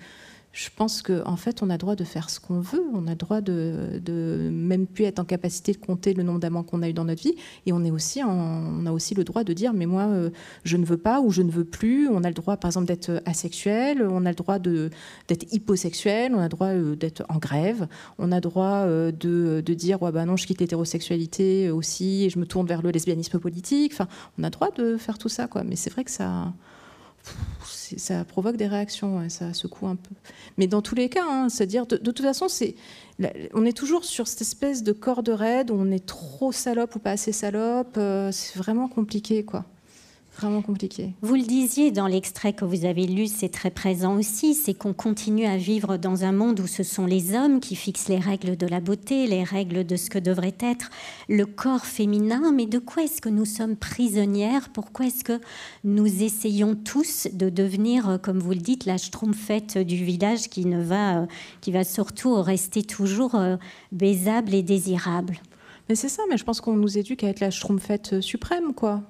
[0.53, 2.83] je pense qu'en en fait, on a droit de faire ce qu'on veut.
[2.93, 6.83] On a droit de, même plus être en capacité de compter le nombre d'amants qu'on
[6.83, 7.33] a eu dans notre vie.
[7.65, 10.29] Et on, a aussi le droit de dire, mais moi, euh,
[10.63, 12.07] je ne veux pas ou je ne veux plus.
[12.07, 14.07] On a le droit, par exemple, d'être asexuel.
[14.07, 16.35] On a le droit d'être hyposexuel.
[16.35, 17.87] On a le droit euh, d'être en grève.
[18.19, 22.25] On a le droit euh, de, de, dire, ouais, bah non, je quitte l'hétérosexualité aussi
[22.25, 23.91] et je me tourne vers le lesbianisme politique.
[23.93, 25.63] Enfin, on a le droit de faire tout ça, quoi.
[25.63, 26.53] Mais c'est vrai que ça
[27.97, 30.15] ça provoque des réactions, ça secoue un peu.
[30.57, 32.75] Mais dans tous les cas, hein, c'est-à-dire, de, toute façon, c'est,
[33.53, 36.99] on est toujours sur cette espèce de corde raide où on est trop salope ou
[36.99, 37.95] pas assez salope.
[37.97, 39.65] Euh, c'est vraiment compliqué, quoi
[40.35, 41.13] vraiment compliqué.
[41.21, 44.93] Vous le disiez dans l'extrait que vous avez lu, c'est très présent aussi, c'est qu'on
[44.93, 48.57] continue à vivre dans un monde où ce sont les hommes qui fixent les règles
[48.57, 50.89] de la beauté, les règles de ce que devrait être
[51.29, 52.51] le corps féminin.
[52.51, 54.69] Mais de quoi est-ce que nous sommes prisonnières?
[54.69, 55.39] Pourquoi est-ce que
[55.83, 60.81] nous essayons tous de devenir, comme vous le dites, la schtroumpfette du village qui ne
[60.81, 61.27] va,
[61.61, 63.57] qui va surtout rester toujours euh,
[63.91, 65.37] baisable et désirable?
[65.89, 69.03] Mais c'est ça, mais je pense qu'on nous éduque à être la schtroumpfette suprême, quoi.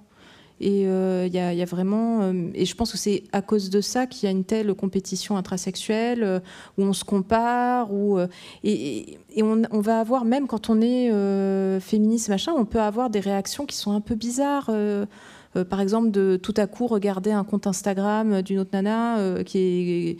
[0.60, 4.28] Et il y, a vraiment, et je pense que c'est à cause de ça qu'il
[4.28, 6.42] y a une telle compétition intrasexuelle
[6.78, 8.18] où on se compare, où,
[8.64, 11.10] et, et on, on, va avoir même quand on est
[11.82, 14.72] féministe machin, on peut avoir des réactions qui sont un peu bizarres.
[15.70, 20.18] par exemple, de tout à coup regarder un compte Instagram d'une autre nana qui est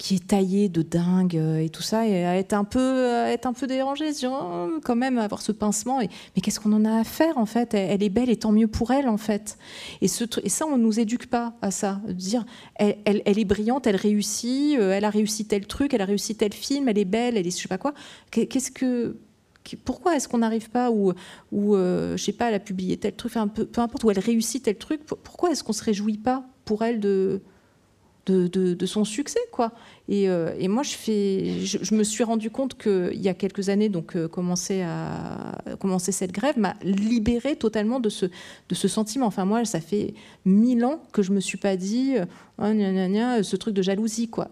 [0.00, 3.44] qui est taillée de dingue euh, et tout ça, et à être un peu, être
[3.44, 5.98] un peu dérangée, oh, quand même avoir ce pincement.
[5.98, 7.74] Mais qu'est-ce qu'on en a à faire en fait?
[7.74, 9.58] Elle, est belle et tant mieux pour elle en fait.
[10.00, 10.24] Et, ça,
[10.66, 12.00] on ne nous éduque pas à ça.
[12.08, 12.46] Dire,
[12.76, 16.54] elle, est brillante, elle réussit, euh, elle a réussi tel truc, elle a réussi tel
[16.54, 17.92] film, elle est belle, elle est je sais pas quoi.
[18.30, 19.18] Qu'est-ce que
[19.84, 21.12] pourquoi est-ce qu'on n'arrive pas ou,
[21.52, 24.62] ou euh, je sais pas, elle a publié tel truc, peu importe, où elle réussit
[24.62, 27.42] tel truc, pourquoi est-ce qu'on se réjouit pas pour elle de,
[28.30, 29.72] de, son succès, quoi.
[30.08, 34.28] Et, euh, moi, je, me suis rendu compte qu'il y a quelques années, donc euh,
[34.28, 34.84] commencer,
[35.98, 38.28] cette grève m'a libérée totalement de ce,
[38.88, 39.26] sentiment.
[39.26, 40.14] Enfin, moi, ça fait
[40.44, 42.14] mille ans que je me suis pas dit
[42.58, 44.48] oh, ce truc de jalousie, quoi.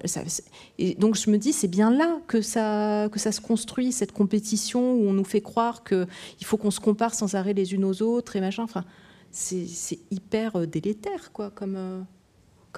[0.79, 4.13] et donc, je me dis, c'est bien là que ça, que ça se construit, cette
[4.13, 6.07] compétition où on nous fait croire qu'il
[6.45, 8.63] faut qu'on se compare sans arrêt les unes aux autres et machin.
[8.63, 8.85] Enfin,
[9.31, 12.07] c'est hyper euh, délétère, quoi, comme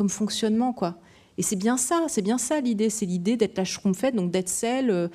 [0.00, 0.96] comme fonctionnement, quoi.
[1.36, 4.48] Et c'est bien ça, c'est bien ça l'idée, c'est l'idée d'être la schtroumpfette, donc d'être
[4.48, 5.08] celle euh,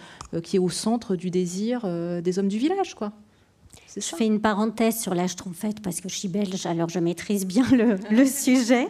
[0.43, 3.11] qui est au centre du désir euh, des hommes du village, quoi.
[3.95, 7.47] Je fais une parenthèse sur la schtroumpfette parce que je suis belge, alors je maîtrise
[7.47, 8.87] bien le, sujet.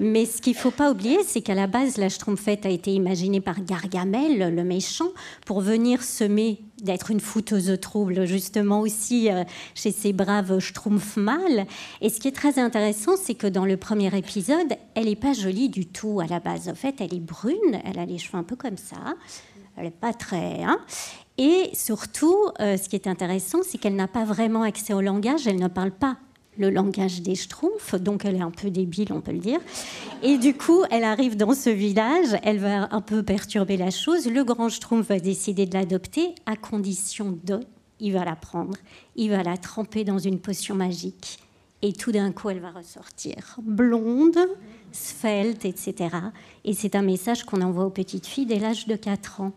[0.00, 2.92] Mais ce qu'il ne faut pas oublier, c'est qu'à la base, la schtroumpfette a été
[2.92, 5.10] imaginée par Gargamel, le méchant,
[5.44, 11.16] pour venir semer, d'être une fouteuse de troubles, justement aussi euh, chez ces braves schtroumpfs
[11.16, 11.66] mâles.
[12.00, 15.32] Et ce qui est très intéressant, c'est que dans le premier épisode, elle n'est pas
[15.32, 16.68] jolie du tout à la base.
[16.68, 19.14] En fait, elle est brune, elle a les cheveux un peu comme ça.
[19.76, 20.62] Elle n'est pas très.
[20.62, 20.78] Hein
[21.38, 25.46] et surtout, euh, ce qui est intéressant, c'est qu'elle n'a pas vraiment accès au langage,
[25.46, 26.16] elle ne parle pas
[26.58, 29.60] le langage des schtroumpfs, donc elle est un peu débile, on peut le dire.
[30.22, 34.26] Et du coup, elle arrive dans ce village, elle va un peu perturber la chose.
[34.26, 37.60] Le grand schtroumpf va décider de l'adopter à condition de,
[38.00, 38.76] il va la prendre,
[39.16, 41.38] il va la tremper dans une potion magique.
[41.82, 44.38] Et tout d'un coup, elle va ressortir blonde,
[44.92, 46.08] svelte, etc.
[46.64, 49.52] Et c'est un message qu'on envoie aux petites filles dès l'âge de 4 ans.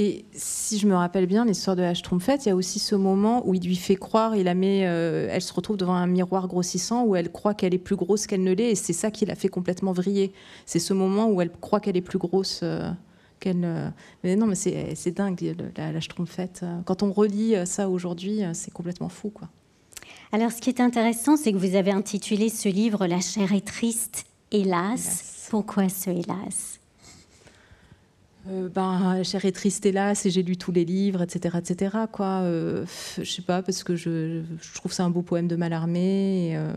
[0.00, 2.94] Et si je me rappelle bien, l'histoire de la Schtroumpfette, il y a aussi ce
[2.94, 6.06] moment où il lui fait croire, il la met, euh, elle se retrouve devant un
[6.06, 9.10] miroir grossissant où elle croit qu'elle est plus grosse qu'elle ne l'est, et c'est ça
[9.10, 10.32] qui la fait complètement vriller.
[10.66, 12.60] C'est ce moment où elle croit qu'elle est plus grosse.
[12.62, 12.88] Euh,
[13.40, 13.92] qu'elle
[14.24, 16.64] Mais non, mais c'est dingue, la, la Schtroumpfette.
[16.84, 19.48] Quand on relit ça aujourd'hui, c'est complètement fou, quoi.
[20.32, 23.64] Alors, ce qui est intéressant, c'est que vous avez intitulé ce livre La chair est
[23.64, 25.46] triste, hélas.
[25.50, 26.77] Pourquoi ce hélas?
[28.50, 31.58] Euh, ben, Cher et triste hélas, j'ai lu tous les livres, etc.
[31.58, 31.96] etc.
[32.10, 32.40] Quoi.
[32.42, 32.84] Euh,
[33.18, 36.50] je sais pas, parce que je, je trouve ça un beau poème de Mallarmé.
[36.50, 36.72] Et, euh,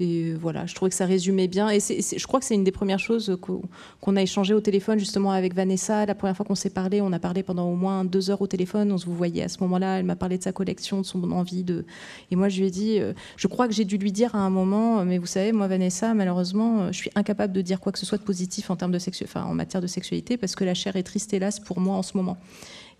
[0.00, 1.68] et voilà, je trouvais que ça résumait bien.
[1.68, 5.30] Et je crois que c'est une des premières choses qu'on a échangé au téléphone justement
[5.30, 6.06] avec Vanessa.
[6.06, 8.46] La première fois qu'on s'est parlé, on a parlé pendant au moins deux heures au
[8.46, 8.90] téléphone.
[8.92, 9.98] On se vous voyait à ce moment-là.
[9.98, 11.84] Elle m'a parlé de sa collection, de son envie de.
[12.30, 14.38] Et moi, je lui ai dit, euh, je crois que j'ai dû lui dire à
[14.38, 17.98] un moment, mais vous savez, moi, Vanessa, malheureusement, je suis incapable de dire quoi que
[17.98, 18.98] ce soit de positif en termes de
[19.36, 22.16] en matière de sexualité, parce que la chair est triste, hélas, pour moi en ce
[22.16, 22.38] moment.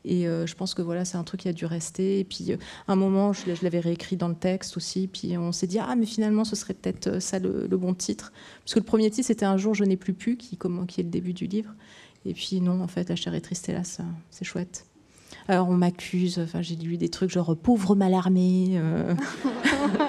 [0.04, 2.20] Et euh, je pense que voilà, c'est un truc qui a dû rester.
[2.20, 2.56] Et puis, euh,
[2.88, 5.08] un moment, je, l'avais réécrit dans le texte aussi.
[5.08, 8.32] Puis, on s'est dit, ah, mais finalement, ce serait peut-être euh, ça le, bon titre.
[8.64, 11.10] Parce que le premier titre, c'était Un jour, je n'ai plus pu, qui, est le
[11.10, 11.74] début du livre.
[12.24, 14.86] Et puis, non, en fait, La chair est triste, hélas, c'est chouette.
[15.48, 18.80] Alors, on m'accuse, enfin, j'ai lu des trucs genre pauvre mal armé.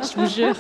[0.04, 0.56] je vous jure.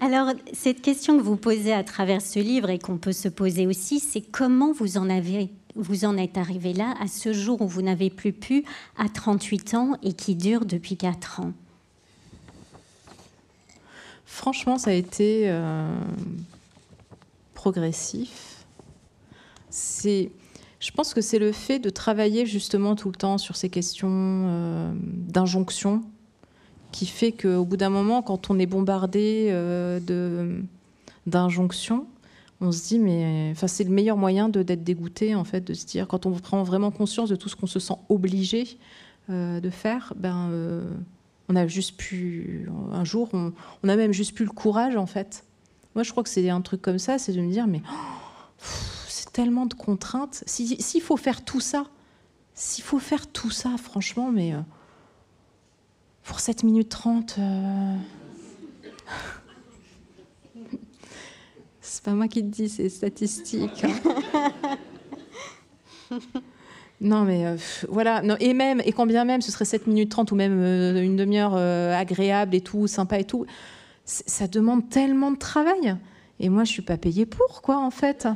[0.00, 3.66] Alors, cette question que vous posez à travers ce livre et qu'on peut se poser
[3.66, 7.66] aussi, c'est comment vous en avez vous en êtes arrivé là, à ce jour où
[7.66, 8.64] vous n'avez plus pu,
[8.96, 11.52] à 38 ans et qui dure depuis 4 ans
[14.26, 15.88] Franchement, ça a été euh,
[17.54, 18.64] progressif.
[19.70, 20.30] C'est,
[20.80, 24.08] je pense que c'est le fait de travailler justement tout le temps sur ces questions
[24.10, 26.02] euh, d'injonction
[26.90, 30.62] qui fait qu'au bout d'un moment, quand on est bombardé euh, de,
[31.26, 32.06] d'injonctions,
[32.60, 35.86] on se dit, mais enfin, c'est le meilleur moyen d'être dégoûté, en fait, de se
[35.86, 38.78] dire, quand on prend vraiment conscience de tout ce qu'on se sent obligé
[39.30, 40.88] euh, de faire, ben, euh,
[41.48, 43.52] on a juste pu, un jour, on,
[43.88, 45.44] a même juste plus le courage, en fait.
[45.94, 48.64] Moi, je crois que c'est un truc comme ça, c'est de me dire, mais oh,
[49.08, 50.42] c'est tellement de contraintes.
[50.46, 51.84] S'il faut faire tout ça,
[52.54, 54.60] s'il faut faire tout ça, franchement, mais euh,
[56.22, 57.38] pour 7 minutes 30.
[61.94, 63.84] C'est pas moi qui te dis, c'est statistique.
[63.84, 64.50] Hein.
[67.00, 67.44] Non, mais
[67.88, 68.22] voilà.
[68.22, 70.62] Non, et même, et quand bien même ce serait 7 minutes 30 ou même
[70.96, 73.44] une demi-heure agréable et tout, sympa et tout,
[74.04, 75.96] ça demande tellement de travail.
[76.40, 78.28] Et moi, je suis pas payée pour, quoi, en fait.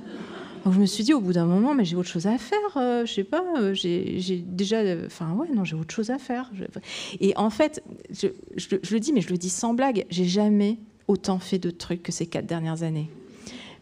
[0.65, 2.77] Donc je me suis dit au bout d'un moment, mais j'ai autre chose à faire.
[2.77, 6.51] Euh, je sais pas, euh, j'ai déjà, enfin ouais, non, j'ai autre chose à faire.
[7.21, 8.29] Et en fait, je,
[8.91, 12.13] le dis, mais je le dis sans blague, j'ai jamais autant fait de trucs que
[12.13, 13.09] ces quatre dernières années.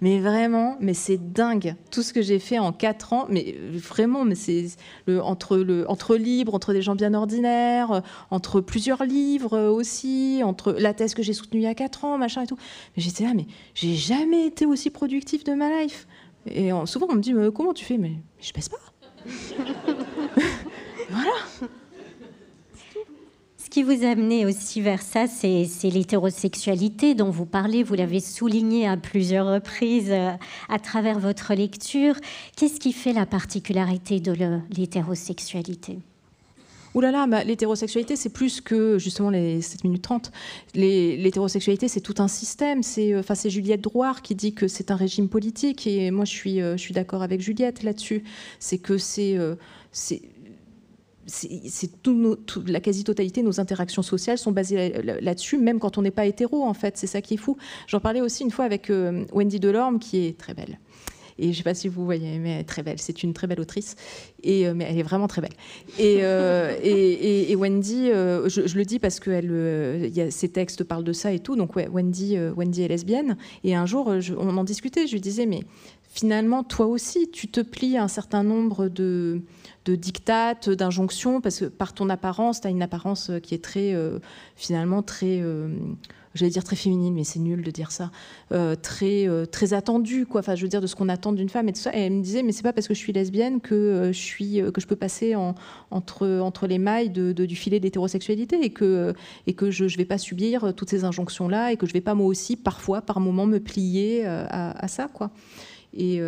[0.01, 3.27] Mais vraiment, mais c'est dingue tout ce que j'ai fait en quatre ans.
[3.29, 4.67] Mais vraiment, mais c'est
[5.09, 10.95] entre le entre libre, entre des gens bien ordinaires, entre plusieurs livres aussi, entre la
[10.95, 12.59] thèse que j'ai soutenue il y a quatre ans, machin et tout.
[12.97, 16.07] Mais j'étais là, mais j'ai jamais été aussi productif de ma life.
[16.47, 17.99] Et souvent, on me dit mais Comment tu fais?
[17.99, 18.77] Mais, je pèse pas.
[21.11, 21.33] voilà.
[23.77, 27.83] Qui vous a aussi vers ça, c'est l'hétérosexualité dont vous parlez.
[27.83, 30.31] Vous l'avez souligné à plusieurs reprises euh,
[30.71, 32.15] à travers votre lecture.
[32.57, 34.35] Qu'est-ce qui fait la particularité de
[34.75, 35.99] l'hétérosexualité?
[36.95, 40.33] Ouh là là, l'hétérosexualité, c'est plus que justement les 7 minutes 30.
[40.75, 42.83] L'hétérosexualité, c'est tout un système.
[42.83, 45.87] C'est euh, enfin, Juliette Drouard qui dit que c'est un régime politique.
[45.87, 48.25] Et moi, je suis, euh, je suis d'accord avec Juliette là-dessus.
[48.59, 49.39] C'est que c'est.
[51.27, 51.91] Euh, c'est
[52.67, 56.65] la quasi-totalité de nos interactions sociales sont basées là-dessus, même quand on n'est pas hétéro,
[56.65, 56.97] en fait.
[56.97, 57.57] C'est ça qui est fou.
[57.87, 58.91] J'en parlais aussi une fois avec
[59.33, 60.79] Wendy Delorme, qui est très belle,
[61.39, 62.99] et je ne sais pas si vous voyez, mais elle est très belle.
[62.99, 63.95] C'est une très belle autrice.
[64.43, 65.53] Et, euh, mais elle est vraiment très belle.
[65.99, 66.75] Et, euh,
[67.57, 71.57] Wendy, euh, je, le dis parce que ses textes parlent de ça et tout.
[71.57, 73.37] Donc, Wendy, Wendy est lesbienne.
[73.65, 75.07] Et un jour, on en discutait.
[75.07, 75.61] Je lui disais, mais
[76.17, 79.43] finalement, toi aussi, tu te plies à un certain nombre de,
[79.85, 83.95] de dictates, d'injonctions, parce que par ton apparence, tu as une apparence qui est très,
[84.57, 85.43] finalement, très
[86.37, 88.11] j'allais dire très féminine, mais c'est nul de dire ça,
[88.53, 90.41] euh, très, euh, très attendue, quoi.
[90.41, 91.97] Enfin, je veux dire, de ce qu'on attend d'une femme et tout ça.
[91.97, 94.19] Et elle me disait, mais c'est pas parce que je suis lesbienne que, euh, je,
[94.19, 95.55] suis, que je peux passer en,
[95.91, 99.15] entre, les mailles du filet d'hétérosexualité et que,
[99.47, 102.15] et que je ne vais pas subir toutes ces injonctions-là et que je vais pas
[102.15, 105.31] moi aussi, parfois, par moment, me plier à, ça, quoi.
[105.95, 106.21] Et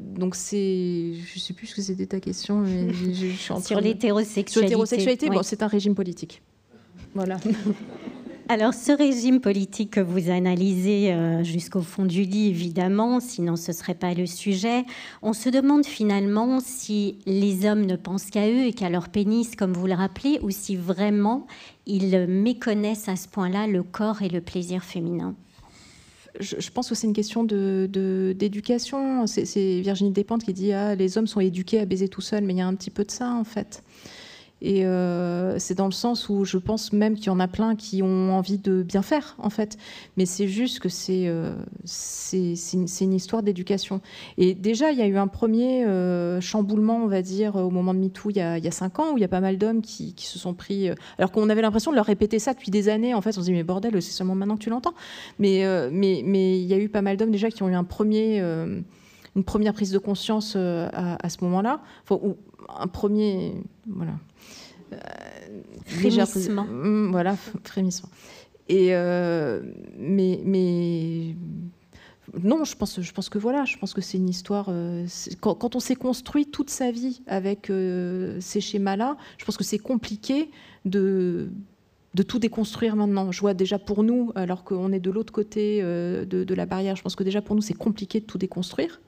[0.00, 3.80] donc c'est, je sais plus ce que c'était ta question, mais je, suis en Sur
[3.80, 4.52] l'hétérosexualité.
[4.52, 6.42] Sur l'hétérosexualité, bon, c'est un régime politique.
[7.14, 7.36] Voilà.
[8.46, 13.70] Alors, ce régime politique que vous analysez euh, jusqu'au fond du lit, évidemment, sinon ce
[13.70, 14.84] ne serait pas le sujet,
[15.22, 19.56] on se demande finalement si les hommes ne pensent qu'à eux et qu'à leur pénis,
[19.56, 21.46] comme vous le rappelez, ou si vraiment
[21.86, 25.34] ils méconnaissent à ce point-là le corps et le plaisir féminin.
[26.40, 29.26] Je, pense que c'est une question d'éducation.
[29.26, 32.54] C'est Virginie Despentes qui dit ah, les hommes sont éduqués à baiser tout seuls, mais
[32.54, 33.82] il y a un petit peu de ça en fait.
[34.62, 37.76] Et euh, c'est dans le sens où je pense même qu'il y en a plein
[37.76, 39.76] qui ont envie de bien faire, en fait.
[40.16, 41.54] Mais c'est juste que c'est euh,
[42.32, 44.00] une, histoire d'éducation.
[44.38, 47.92] Et déjà, il y a eu un premier euh, chamboulement, on va dire, au moment
[47.92, 49.82] de MeToo, il y a, il cinq ans, où il y a pas mal d'hommes
[49.82, 50.88] qui, se sont pris...
[51.18, 53.12] alors qu'on avait l'impression de leur répéter ça depuis des années.
[53.12, 54.94] En fait, on se dit, mais bordel, c'est seulement maintenant que tu l'entends.
[55.38, 59.90] Mais, il y a eu pas mal d'hommes déjà qui ont eu une première prise
[59.90, 61.82] de conscience à, ce moment-là,
[62.68, 63.54] un premier,
[63.86, 64.14] voilà,
[64.92, 64.96] euh,
[65.86, 66.64] frémissement.
[66.64, 68.08] Mm, voilà, frémissement.
[68.68, 69.60] Et euh,
[69.98, 71.34] mais, mais
[72.42, 74.66] non, je pense, je pense que voilà, je pense que c'est une histoire.
[74.70, 75.06] Euh,
[75.40, 77.70] quand, on s'est construit toute sa vie avec
[78.40, 80.50] ces schémas-là, je pense que c'est compliqué
[80.84, 81.50] de
[82.14, 83.32] de tout déconstruire maintenant.
[83.32, 86.94] Je vois déjà pour nous, alors qu'on est de l'autre côté de, de, la barrière,
[86.94, 89.00] je pense que déjà pour nous c'est compliqué de tout déconstruire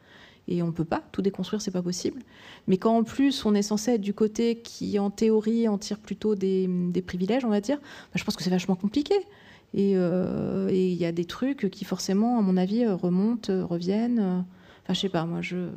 [0.48, 2.22] et on ne peut pas tout déconstruire, c'est pas possible.
[2.66, 5.98] Mais quand en plus on est censé être du côté qui en théorie en tire
[5.98, 6.68] plutôt des,
[7.06, 9.14] privilèges, on va dire, bah, je pense que c'est vachement compliqué.
[9.76, 14.44] Euh, et il y a des trucs qui forcément, à mon avis, remontent, reviennent.
[14.82, 15.68] Enfin, je sais pas, moi je.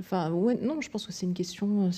[0.00, 1.90] Enfin, non, je pense que c'est une question,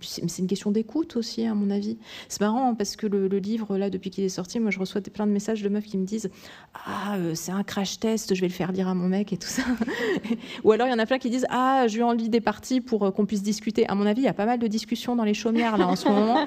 [0.00, 1.98] c'est une question d'écoute aussi, à mon avis.
[2.28, 5.26] C'est marrant parce que le, livre, là, depuis qu'il est sorti, moi, je reçois plein
[5.26, 6.30] de messages de meufs qui me disent
[6.74, 9.36] Ah, euh, c'est un crash test, je vais le faire lire à mon mec et
[9.36, 9.62] tout ça.
[10.64, 12.40] Ou alors, il y en a plein qui disent Ah, je lui en lis des
[12.40, 13.88] parties pour euh, qu'on puisse discuter.
[13.88, 15.96] À mon avis, il y a pas mal de discussions dans les chaumières, là, en
[15.96, 16.46] ce moment.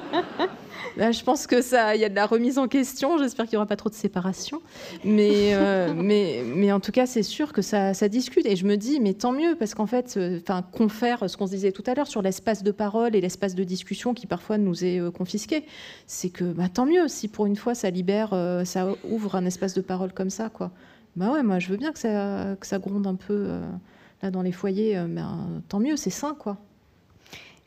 [0.98, 3.18] Je pense que ça, il y a de la remise en question.
[3.18, 4.62] J'espère qu'il n'y aura pas trop de séparation.
[5.04, 5.94] Mais, euh,
[6.56, 8.46] mais, en tout cas, c'est sûr que ça, discute.
[8.46, 11.52] Et je me dis, mais tant mieux, parce qu'en fait, enfin, confère ce qu'on se
[11.52, 14.84] disait tout à l'heure sur l'espace de parole et l'espace de discussion qui parfois nous
[14.84, 15.66] est euh, confisqué,
[16.08, 19.46] c'est que bah, tant mieux si pour une fois ça libère, euh, ça ouvre un
[19.46, 20.72] espace de parole comme ça, quoi.
[21.16, 23.62] Bah ouais, moi je veux bien que ça, gronde un peu euh,
[24.22, 25.22] là dans les foyers, mais
[25.70, 26.58] tant mieux, c'est sain, quoi.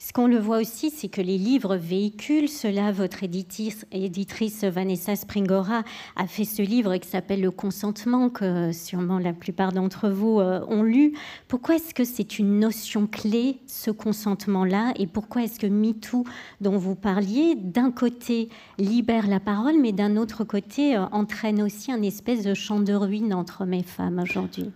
[0.01, 2.93] Ce qu'on le voit aussi, c'est que les livres véhiculent cela.
[2.93, 5.83] Votre éditrice, Vanessa Springora
[6.15, 10.65] a fait ce livre qui s'appelle Le consentement, que sûrement la plupart d'entre vous euh,
[10.69, 11.15] ont lu.
[11.49, 14.93] Pourquoi est-ce que c'est une notion clé, ce consentement-là?
[14.95, 16.23] Et pourquoi est-ce que MeToo,
[16.61, 21.91] dont vous parliez, d'un côté libère la parole, mais d'un autre côté euh, entraîne aussi
[21.91, 24.71] un espèce de champ de ruine entre mes femmes aujourd'hui?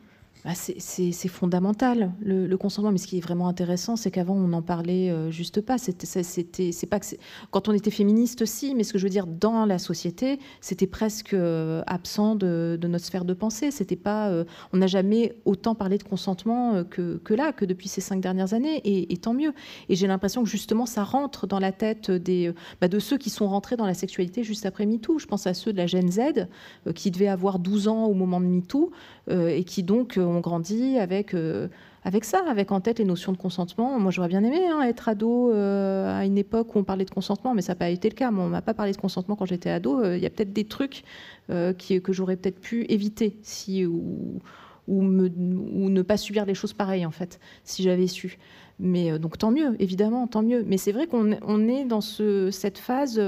[0.45, 4.63] Bah, c'est fondamental le, consentement, mais ce qui est vraiment intéressant, c'est qu'avant on n'en
[4.63, 5.79] parlait euh, juste pas.
[5.79, 7.07] C'est pas que
[7.53, 10.89] quand on était féministe aussi, mais ce que je veux dire dans la société, c'était
[10.89, 13.71] presque euh, absent de, notre sphère de pensée.
[14.03, 18.01] Pas, euh, on n'a jamais autant parlé de consentement que, que, là, que depuis ces
[18.01, 19.53] cinq dernières années, et, tant mieux.
[19.89, 23.31] Et j'ai l'impression que justement ça rentre dans la tête des, bah, de ceux qui
[23.31, 25.19] sont rentrés dans la sexualité juste après MeToo.
[25.19, 26.49] Je pense à ceux de la Gen Z
[26.95, 28.91] qui devaient avoir 12 ans au moment de MeToo
[29.31, 31.69] et qui donc on grandit avec, euh,
[32.05, 33.99] avec ça, avec en tête les notions de consentement.
[33.99, 37.11] Moi, j'aurais bien aimé hein, être ado euh, à une époque où on parlait de
[37.11, 38.31] consentement, mais ça n'a pas été le cas.
[38.31, 40.01] Moi, on m'a pas parlé de consentement quand j'étais ado.
[40.01, 41.05] Euh, il y a peut-être des trucs
[41.49, 44.41] que j'aurais peut-être pu éviter si, ou,
[44.89, 48.39] ne pas subir des choses pareilles, en fait, si j'avais su.
[48.79, 50.65] Mais donc, tant mieux, évidemment, tant mieux.
[50.67, 53.21] Mais c'est vrai qu'on on est dans ce, cette phase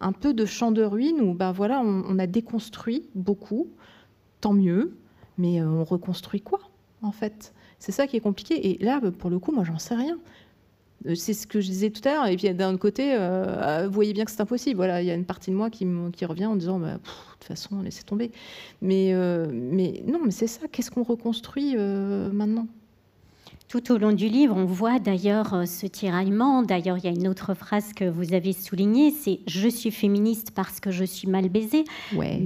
[0.00, 3.68] un peu de champ de ruines où ben voilà, on a déconstruit beaucoup,
[4.40, 4.96] tant mieux,
[5.38, 6.60] mais euh, on reconstruit quoi,
[7.02, 7.52] en fait?
[7.78, 8.70] C'est ça qui est compliqué.
[8.70, 10.18] Et là, pour le coup, moi, j'en sais rien.
[11.06, 12.26] Euh, c'est ce que je disais tout à l'heure.
[12.26, 14.76] Et puis d'un autre côté, euh, vous voyez bien que c'est impossible.
[14.76, 16.98] Voilà, il y a une partie de moi qui, qui revient en disant, bah, de
[16.98, 18.30] toute façon, laissez tomber.
[18.80, 19.12] Mais,
[19.52, 20.68] mais non, mais c'est ça.
[20.68, 22.66] Qu'est-ce qu'on reconstruit maintenant?
[23.68, 26.62] Tout au long du livre, on voit d'ailleurs euh, ce tiraillement.
[26.62, 30.52] D'ailleurs, il y a une autre phrase que vous avez soulignée, c'est je suis féministe
[30.54, 31.84] parce que je suis mal baisée.
[32.14, 32.42] Ouais.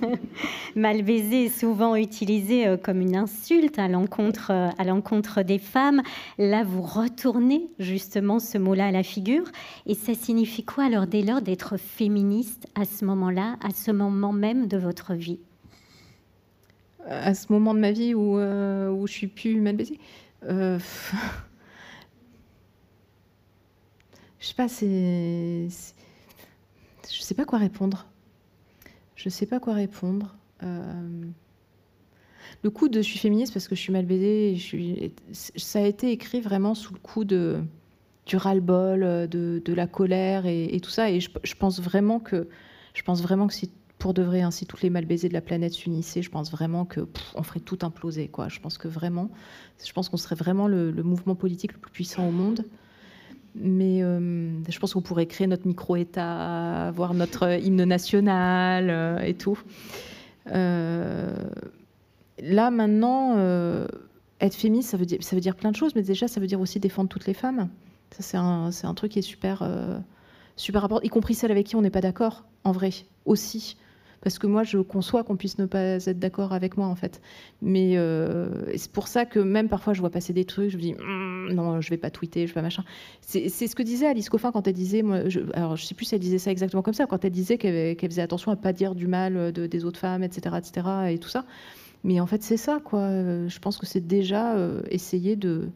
[0.76, 5.58] mal baisée est souvent utilisé euh, comme une insulte à l'encontre euh, à l'encontre des
[5.58, 6.02] femmes.
[6.36, 9.46] Là, vous retournez justement ce mot-là à la figure.
[9.86, 14.32] Et ça signifie quoi alors dès lors d'être féministe à ce moment-là, à ce moment
[14.32, 15.38] même de votre vie?
[17.08, 19.98] À ce moment de ma vie où, où je suis plus mal baisée?
[20.44, 20.78] Euh,
[24.40, 24.68] je sais pas.
[24.68, 25.68] Je
[27.20, 28.06] sais pas quoi répondre.
[29.16, 30.34] Je sais pas quoi répondre.
[30.62, 31.26] Euh,
[32.62, 34.56] le coup de je suis féministe parce que je suis mal baisée,
[35.32, 37.62] ça a été écrit vraiment sous le coup de
[38.26, 41.10] du ras-le-bol, de, la colère et, tout ça.
[41.10, 42.48] Et je, je, pense vraiment que
[42.94, 43.68] je pense vraiment que si
[44.02, 46.50] pour de vrai, hein, si toutes les mal baisées de la planète s'unissaient, je pense
[46.50, 48.26] vraiment que on ferait tout imploser.
[48.26, 48.48] Quoi.
[48.48, 49.30] Je pense que vraiment,
[49.82, 52.64] je pense qu'on serait vraiment le, mouvement politique le plus puissant au monde.
[53.54, 59.34] Mais euh, je pense qu'on pourrait créer notre micro-État, avoir notre hymne national euh, et
[59.34, 59.60] tout.
[60.48, 61.36] Euh,
[62.40, 63.36] là, maintenant,
[64.40, 66.48] être féministe, ça veut, dire, ça veut dire plein de choses, mais déjà, ça veut
[66.48, 67.68] dire aussi défendre toutes les femmes.
[68.10, 69.64] Ça, c'est un, un, truc qui est super,
[70.56, 72.90] super important, y compris celles avec qui on n'est pas d'accord, en vrai,
[73.26, 73.76] aussi
[74.22, 77.20] parce que moi, je conçois qu'on puisse ne pas être d'accord avec moi, en fait.
[77.60, 80.82] Mais euh, c'est pour ça que même parfois, je vois passer des trucs, je me
[80.82, 82.84] dis, hum, non, je vais pas tweeter, je vais pas machin.
[83.20, 86.06] C'est ce que disait Alice Coffin quand elle disait, moi, je, alors je sais plus
[86.06, 88.72] si elle disait ça exactement comme ça, quand elle disait qu'elle faisait attention à pas
[88.72, 91.44] dire du mal de, des autres femmes, etc., etc., et tout ça.
[92.04, 93.08] Mais en fait, c'est ça, quoi.
[93.48, 95.68] Je pense que c'est déjà euh, essayer de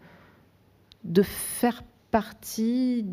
[1.22, 1.82] faire
[2.12, 3.04] partie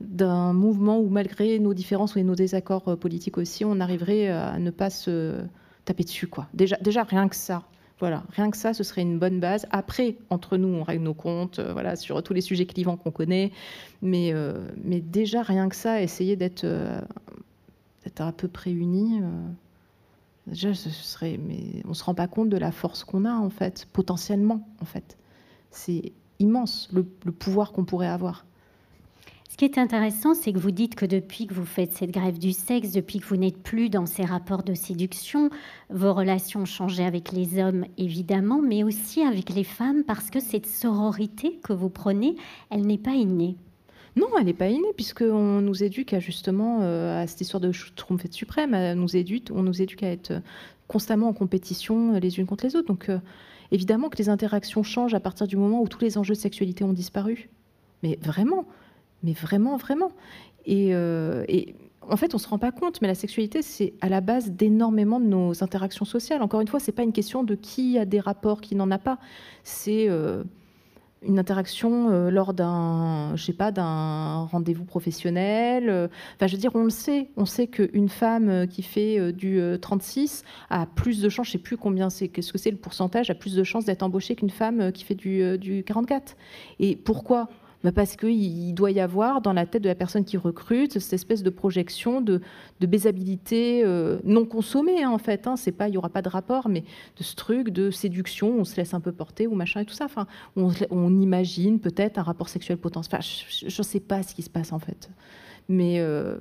[0.00, 4.52] d'un mouvement où malgré nos différences et nos désaccords euh, politiques aussi, on arriverait euh,
[4.52, 5.40] à ne pas se
[5.84, 6.28] taper dessus.
[6.28, 6.46] Quoi.
[6.54, 7.64] Déjà, déjà rien que ça.
[7.98, 9.66] Voilà, rien que ça, ce serait une bonne base.
[9.72, 13.10] Après, entre nous, on règle nos comptes, euh, voilà, sur tous les sujets clivants qu'on
[13.10, 13.50] connaît.
[14.02, 14.32] Mais,
[14.84, 16.64] mais déjà, rien que ça, essayer d'être
[18.18, 19.20] à peu près unis.
[20.46, 21.40] déjà, ce serait.
[21.44, 24.84] Mais on se rend pas compte de la force qu'on a en fait, potentiellement en
[24.84, 25.18] fait.
[25.72, 28.44] C'est immense le pouvoir qu'on pourrait avoir.
[29.58, 32.38] Ce qui est intéressant, c'est que vous dites que depuis que vous faites cette grève
[32.38, 35.50] du sexe, depuis que vous n'êtes plus dans ces rapports de séduction,
[35.90, 40.38] vos relations ont changé avec les hommes, évidemment, mais aussi avec les femmes, parce que
[40.38, 42.36] cette sororité que vous prenez,
[42.70, 43.56] elle n'est pas innée.
[44.14, 47.72] Non, elle n'est pas innée, puisqu'on nous éduque à justement euh, à cette histoire de
[47.96, 50.34] trompette suprême, on nous éduque à être
[50.86, 52.86] constamment en compétition les unes contre les autres.
[52.86, 53.18] Donc euh,
[53.72, 56.84] évidemment que les interactions changent à partir du moment où tous les enjeux de sexualité
[56.84, 57.50] ont disparu.
[58.04, 58.64] Mais vraiment,
[59.22, 60.12] mais vraiment, vraiment.
[60.68, 61.74] Euh, et,
[62.10, 65.20] en fait, on se rend pas compte, mais la sexualité, c'est à la base d'énormément
[65.20, 66.42] de nos interactions sociales.
[66.42, 68.96] Encore une fois, c'est pas une question de qui a des rapports, qui n'en a
[68.96, 69.18] pas.
[69.62, 70.42] C'est euh,
[71.20, 76.08] une interaction euh, lors d'un, je pas, d'un rendez-vous professionnel.
[76.36, 77.28] Enfin, je veux dire, on le sait.
[77.36, 81.76] On sait qu'une femme qui fait du 36 a plus de chances, je sais plus
[81.76, 84.92] combien c'est, qu'est-ce que c'est le pourcentage, a plus de chances d'être embauchée qu'une femme
[84.92, 86.36] qui fait du, du 44.
[86.78, 87.50] Et pourquoi
[87.94, 91.44] parce qu'il doit y avoir dans la tête de la personne qui recrute cette espèce
[91.44, 92.40] de projection de,
[92.80, 95.46] de baisabilité euh, non consommée, hein, en fait.
[95.46, 95.54] Hein.
[95.66, 96.82] Il n'y aura pas de rapport, mais
[97.16, 99.94] de ce truc de séduction, on se laisse un peu porter ou machin et tout
[99.94, 100.08] ça.
[100.56, 103.20] On, imagine peut-être un rapport sexuel potentiel.
[103.22, 105.08] je ne sais pas ce qui se passe, en fait.
[105.70, 106.38] Euh,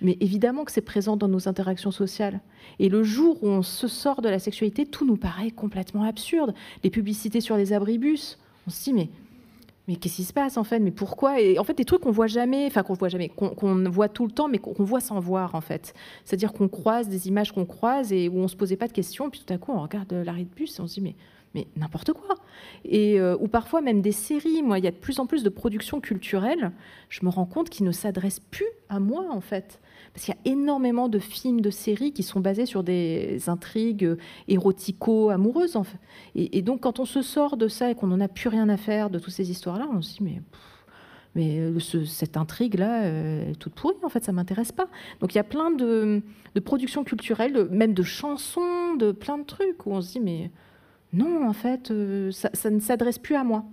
[0.00, 2.40] mais évidemment que c'est présent dans nos interactions sociales.
[2.80, 6.52] Et le jour où on se sort de la sexualité, tout nous paraît complètement absurde.
[6.82, 9.08] Les publicités sur les abribus, on se dit mais
[9.88, 10.78] mais qu'est-ce qui se passe en fait?
[10.78, 11.40] Mais pourquoi?
[11.40, 14.26] Et en fait, des trucs qu'on voit jamais, enfin qu'on voit jamais, qu'on voit tout
[14.26, 15.94] le temps, mais qu'on voit sans voir en fait.
[16.24, 19.30] C'est-à-dire qu'on croise des images qu'on croise et où on se posait pas de questions,
[19.30, 21.14] puis tout à coup on regarde l'arrêt de bus et on se dit mais
[21.54, 22.36] mais n'importe quoi.
[22.84, 24.62] Et euh, ou parfois même des séries.
[24.62, 26.72] Moi, il y a de plus en plus de productions culturelles.
[27.08, 29.80] Je me rends compte qu'ils ne s'adressent plus à moi en fait.
[30.12, 34.16] Parce qu'il y a énormément de films, de séries qui sont basés sur des intrigues
[34.48, 35.76] érotico-amoureuses.
[35.76, 35.98] En fait.
[36.34, 38.76] et, donc, quand on se sort de ça et qu'on n'en a plus rien à
[38.76, 40.42] faire de toutes ces histoires-là, on se dit, mais.
[41.36, 44.88] euh, cette intrigue-là, euh, est toute pourrie, en fait, ça m'intéresse pas.
[45.20, 46.22] Donc il y a plein de,
[46.64, 50.50] productions culturelles, même de chansons, de plein de trucs, où on se dit, mais
[51.12, 53.64] non, en fait, euh, ça ne s'adresse plus à moi.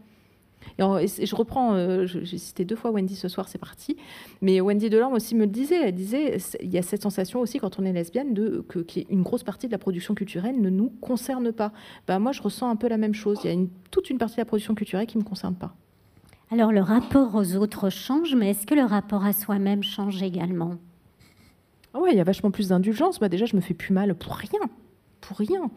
[0.78, 3.98] Et, je reprends, euh, j'ai cité deux fois Wendy ce soir, c'est parti.
[4.42, 5.82] Mais Wendy Delorme aussi me le disait.
[5.84, 9.24] Elle disait, il y a cette sensation aussi quand on est lesbienne de que une
[9.24, 11.72] grosse partie de la production culturelle ne nous concerne pas.
[12.08, 13.40] Bah, moi, je ressens un peu la même chose.
[13.44, 15.56] Il y a une, toute une partie de la production culturelle qui ne me concerne
[15.56, 15.76] pas.
[16.52, 20.76] Alors le rapport aux autres change, mais est-ce que le rapport à soi-même change également?
[21.94, 23.20] Ah Ouais, il y a vachement plus d'indulgence.
[23.20, 24.60] Bah, déjà, je me fais plus mal pour rien,
[25.22, 25.70] pour rien.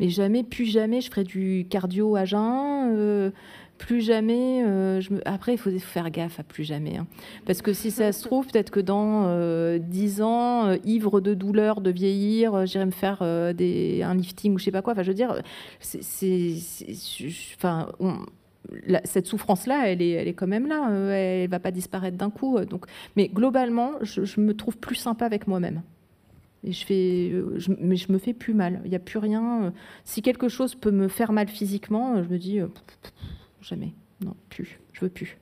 [0.00, 2.94] Mais jamais, plus jamais, je ferai du cardio à jeun.
[2.94, 3.30] Euh,
[3.78, 4.62] plus jamais.
[4.64, 5.26] Euh, je me...
[5.26, 6.98] Après, il faut faire gaffe à plus jamais.
[6.98, 7.06] Hein.
[7.46, 11.32] Parce que si ça se trouve, peut-être que dans euh, dix ans, euh, ivre de
[11.32, 14.92] douleur, de vieillir, j'irai me faire un lifting ou je sais pas quoi.
[14.92, 15.40] Enfin, je veux dire,
[15.80, 16.54] c'est.
[19.04, 20.90] Cette souffrance-là, elle est, quand même là.
[20.90, 22.60] elle va pas disparaître d'un coup.
[22.66, 22.84] Donc,
[23.16, 25.80] mais globalement, je, me trouve plus sympa avec moi-même.
[26.64, 28.82] Je, mais je me fais plus mal.
[28.84, 29.72] Il n'y a plus rien.
[30.04, 32.60] Si quelque chose peut me faire mal physiquement, je me dis,
[33.60, 33.92] jamais.
[34.20, 34.80] Non, plus.
[34.92, 35.38] Je veux plus.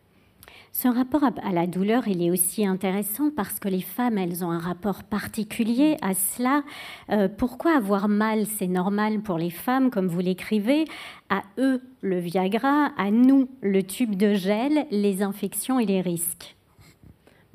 [0.72, 4.50] Ce rapport à la douleur, il est aussi intéressant parce que les femmes, elles ont
[4.50, 6.64] un rapport particulier à cela.
[7.10, 10.84] Euh, pourquoi avoir mal, c'est normal pour les femmes, comme vous l'écrivez
[11.30, 16.56] À eux, le Viagra, à nous, le tube de gel, les infections et les risques.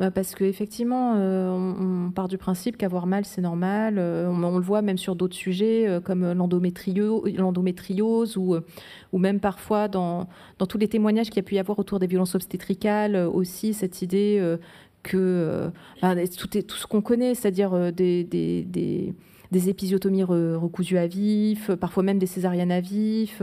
[0.02, 3.98] Bah, parce qu'effectivement, euh, on, part du principe qu'avoir mal, c'est normal.
[4.00, 8.58] Euh, on, le voit même sur d'autres sujets euh, comme l'endométriose ou,
[9.14, 10.28] même parfois dans,
[10.58, 13.76] dans tous les témoignages qu'il y a pu y avoir autour des violences obstétricales aussi,
[13.76, 14.44] cette idée
[15.04, 15.70] que
[16.36, 19.14] tout, tout, ce qu'on connaît, c'est-à-dire des, des,
[19.52, 23.40] des, épisiotomies recousues à vif, parfois même des césariennes à vif,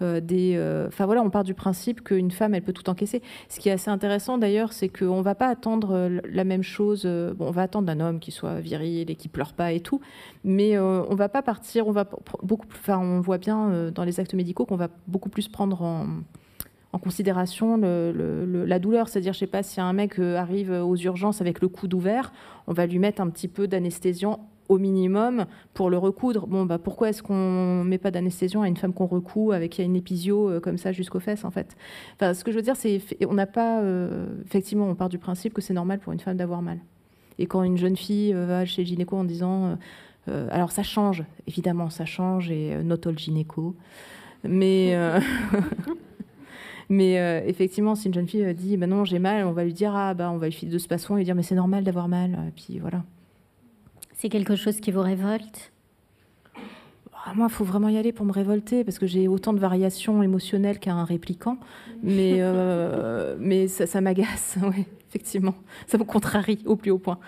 [0.00, 0.54] des.
[0.56, 3.22] Euh, enfin voilà, on part du principe qu'une femme, elle peut tout encaisser.
[3.48, 6.62] Ce qui est assez intéressant d'ailleurs, c'est qu'on ne va pas attendre euh, la même
[6.62, 7.06] chose.
[7.06, 10.00] On va attendre d'un homme qui soit viril et qui pleure pas et tout,
[10.44, 11.86] mais on va pas partir.
[11.86, 12.08] On va
[12.42, 12.66] beaucoup.
[12.72, 17.76] Enfin, on voit bien dans les actes médicaux qu'on va beaucoup plus prendre en considération
[17.76, 19.08] la douleur.
[19.08, 22.32] C'est-à-dire, je sais pas, si un mec arrive aux urgences avec le coude ouvert,
[22.66, 25.44] on va lui mettre un petit peu d'anesthésiant au minimum
[25.74, 26.46] pour le recoudre.
[26.46, 29.96] Bon, bah, pourquoi est-ce qu'on met pas d'anesthésion à une femme qu'on recoue avec une
[29.96, 31.76] épisio euh, comme ça jusqu'aux fesses, en fait?
[32.14, 33.82] Enfin, Ce que je veux dire, c'est on n'a pas...
[33.82, 36.78] Euh, effectivement, on part du principe que c'est normal pour une femme d'avoir mal.
[37.38, 39.76] Et quand une jeune fille euh, va chez gynéco en disant...
[40.26, 43.76] alors ça change, évidemment, ça change, et not all gynéco.
[44.44, 44.96] Mais...
[46.88, 47.14] Mais
[47.46, 50.12] effectivement, si une jeune fille dit bah non j'ai mal, on va lui dire ah
[50.12, 52.52] bah on va lui filer de ce et lui dire mais c'est normal d'avoir mal.
[52.54, 53.02] Puis voilà.
[54.22, 55.72] C'est quelque chose qui vous révolte?
[57.12, 59.58] Ah, Moi, il faut vraiment y aller pour me révolter parce que j'ai autant de
[59.58, 61.58] variations émotionnelles qu'un répliquant.
[62.04, 65.56] Mais, euh, mais ça, m'agace, oui, effectivement.
[65.88, 67.18] Ça me contrarie au plus haut point.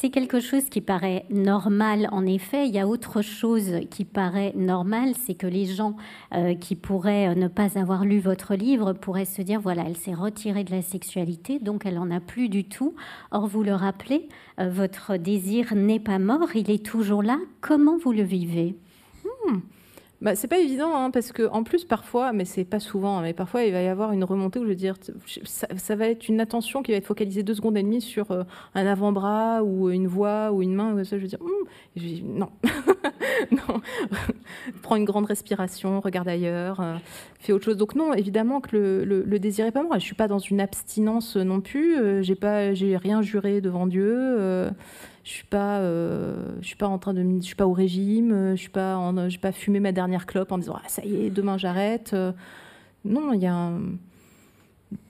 [0.00, 2.68] C'est quelque chose qui paraît normal, en effet.
[2.68, 5.96] Il y a autre chose qui paraît normal, c'est que les gens
[6.36, 9.96] euh, qui pourraient euh, ne pas avoir lu votre livre pourraient se dire, voilà, elle
[9.96, 12.94] s'est retirée de la sexualité, donc elle n'en a plus du tout.
[13.32, 14.28] Or, vous le rappelez,
[14.60, 17.40] euh, votre désir n'est pas mort, il est toujours là.
[17.60, 18.76] Comment vous le vivez?
[19.24, 19.58] Hmm
[20.20, 23.32] bah, c'est pas évident hein, parce que en plus parfois, mais c'est pas souvent, mais
[23.32, 24.96] parfois il va y avoir une remontée où je veux dire,
[25.44, 28.42] ça, va être une attention qui va être focalisée deux secondes et demie sur euh,
[28.74, 31.00] un avant-bras ou une voix ou une main.
[31.02, 32.50] Je veux dire, hum, non,
[34.82, 36.96] prends une grande respiration, regarde ailleurs, euh,
[37.38, 37.76] fais autre chose.
[37.76, 39.98] Donc non, évidemment que le, désir est pas moi.
[39.98, 41.96] Je suis pas dans une abstinence non plus.
[41.96, 44.70] Euh, j'ai pas, j'ai rien juré devant Dieu
[45.28, 48.32] je suis pas euh, je suis pas en train de je suis pas au régime
[48.32, 51.04] euh, je suis pas en, je pas fumé ma dernière clope en disant ah, ça
[51.04, 52.32] y est demain j'arrête euh.
[53.04, 53.72] non il y a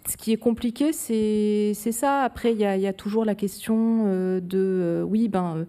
[0.08, 2.22] ce qui est compliqué, c'est ça.
[2.22, 4.06] Après, il y, a, toujours la question
[4.40, 5.66] de oui, ben,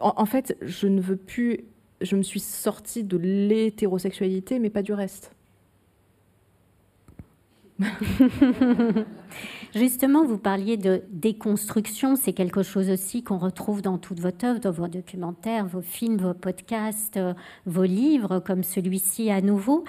[0.00, 1.60] en, fait, je ne veux plus.
[2.00, 5.30] Je me suis sortie de l'hétérosexualité, mais pas du reste.
[9.74, 14.60] Justement, vous parliez de déconstruction, c'est quelque chose aussi qu'on retrouve dans toute votre œuvre,
[14.60, 17.34] dans vos documentaires, vos films, vos podcasts, euh,
[17.66, 19.84] vos livres, comme celui-ci à nouveau.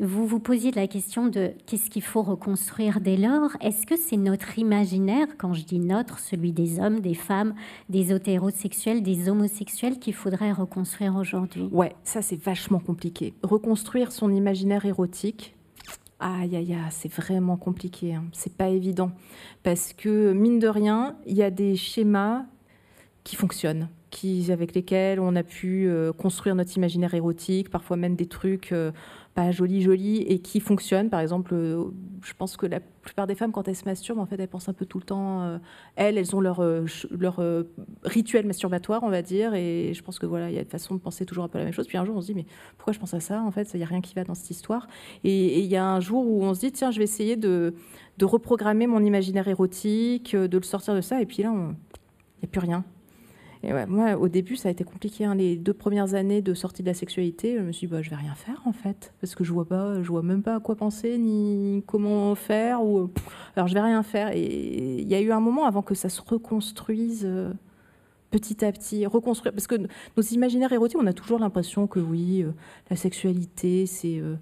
[0.00, 4.16] Vous vous posiez la question de qu'est-ce qu'il faut reconstruire dès lors Est-ce que c'est
[4.16, 7.54] notre imaginaire, quand je dis notre, celui des hommes, des femmes,
[7.88, 11.68] des hétérosexuels, des homosexuels, qu'il faudrait reconstruire aujourd'hui?
[11.70, 13.34] Ouais, ça c'est vachement compliqué.
[13.42, 15.54] Reconstruire son imaginaire érotique,
[16.24, 18.14] Aïe, aïe, aïe, c'est vraiment compliqué.
[18.14, 18.22] Hein.
[18.30, 19.10] C'est pas évident.
[19.64, 22.44] Parce que, mine de rien, il y a des schémas
[23.24, 28.14] qui fonctionnent, qui, avec lesquels on a pu euh, construire notre imaginaire érotique, parfois même
[28.14, 28.92] des trucs euh,
[29.34, 31.08] pas joli joli et qui fonctionne.
[31.08, 31.84] Par exemple, euh,
[32.22, 34.68] je pense que la plupart des femmes, quand elles se masturbent, en fait, elles pensent
[34.68, 35.42] un peu tout le temps.
[35.42, 35.58] Euh,
[35.96, 37.42] elles, elles ont leur, euh, leur
[38.04, 39.54] rituel masturbatoire, on va dire.
[39.54, 41.58] Et je pense que voilà, il y a une façon de penser toujours un peu
[41.58, 41.86] la même chose.
[41.86, 43.78] Puis un jour, on se dit, mais pourquoi je pense à ça En fait, il
[43.78, 44.86] n'y a rien qui va dans cette histoire.
[45.24, 47.74] Et il y a un jour où on se dit, tiens, je vais essayer de,
[48.18, 51.22] de reprogrammer mon imaginaire érotique, de le sortir de ça.
[51.22, 52.84] Et puis là, il n'y a plus rien.
[53.64, 55.24] Et moi, au début, ça a été compliqué.
[55.24, 55.36] Hein.
[55.36, 58.10] Les deux premières années de sortie de la sexualité, je me suis dit, bah, je
[58.10, 60.60] vais rien faire en fait, parce que je vois pas, je vois même pas à
[60.60, 62.80] quoi penser ni comment faire.
[63.56, 64.30] Alors, je vais rien faire.
[64.34, 67.22] Et il y a eu un moment avant que ça se reconstruise.
[67.24, 67.52] Euh,
[68.32, 69.52] petit à petit, reconstruire.
[69.52, 72.50] Parce que nos imaginaires érotiques, on a toujours l'impression que oui, euh,
[72.88, 74.36] la sexualité, c'est euh,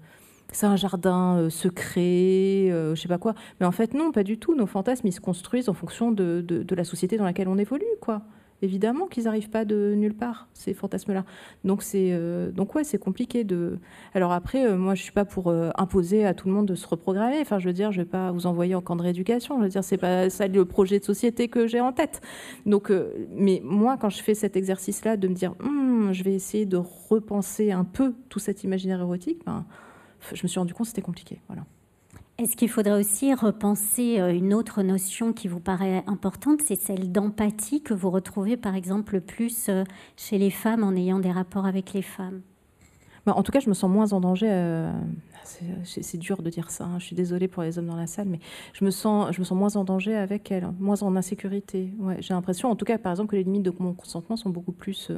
[0.63, 3.35] un jardin secret, je sais pas quoi.
[3.59, 4.55] Mais en fait, non, pas du tout.
[4.55, 7.57] Nos fantasmes, ils se construisent en fonction de, de, de la société dans laquelle on
[7.57, 8.23] évolue, quoi
[8.61, 11.25] évidemment qu'ils n'arrivent pas de nulle part, ces fantasmes-là.
[11.63, 13.79] Donc, c'est, euh, donc ouais, c'est compliqué de.
[14.13, 16.75] Alors après, euh, moi, je suis pas pour euh, imposer à tout le monde de
[16.75, 17.39] se reprogrammer.
[17.41, 19.57] Enfin, je veux dire, je vais pas vous envoyer en camp de rééducation.
[19.57, 22.21] Je veux dire, c'est pas ça le projet de société que j'ai en tête.
[22.65, 22.91] Donc,
[23.35, 26.77] mais moi, quand je fais cet exercice-là, de me dire, hum, je vais essayer de
[26.77, 29.65] repenser un peu tout cet imaginaire érotique, ben,
[30.33, 31.41] je me suis rendu compte que c'était compliqué.
[31.47, 31.63] Voilà.
[32.41, 37.11] Est-ce qu'il faudrait aussi repenser euh, une autre notion qui vous paraît importante, c'est celle
[37.11, 39.83] d'empathie que vous retrouvez par exemple plus euh,
[40.17, 42.41] chez les femmes en ayant des rapports avec les femmes?
[43.27, 44.49] Bah, En tout cas, je me sens moins en danger.
[44.49, 44.91] Euh,
[45.83, 46.85] c'est dur de dire ça.
[46.85, 46.97] Hein.
[46.97, 48.39] Je suis désolée pour les hommes dans la salle, mais
[48.73, 51.93] je me sens, je me sens moins en danger avec elles, moins en insécurité.
[52.21, 54.71] J'ai l'impression, en tout cas, par exemple, que les limites de mon consentement sont beaucoup
[54.71, 55.11] plus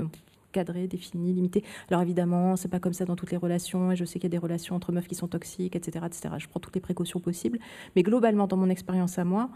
[0.53, 1.63] cadré, défini, limité.
[1.89, 4.31] Alors évidemment, c'est pas comme ça dans toutes les relations, et je sais qu'il y
[4.33, 6.35] a des relations entre meufs qui sont toxiques, etc., etc.
[6.37, 7.59] Je prends toutes les précautions possibles,
[7.95, 9.49] mais globalement, dans mon expérience à moi,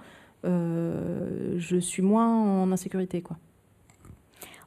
[0.46, 3.38] euh, je suis moins en insécurité, quoi.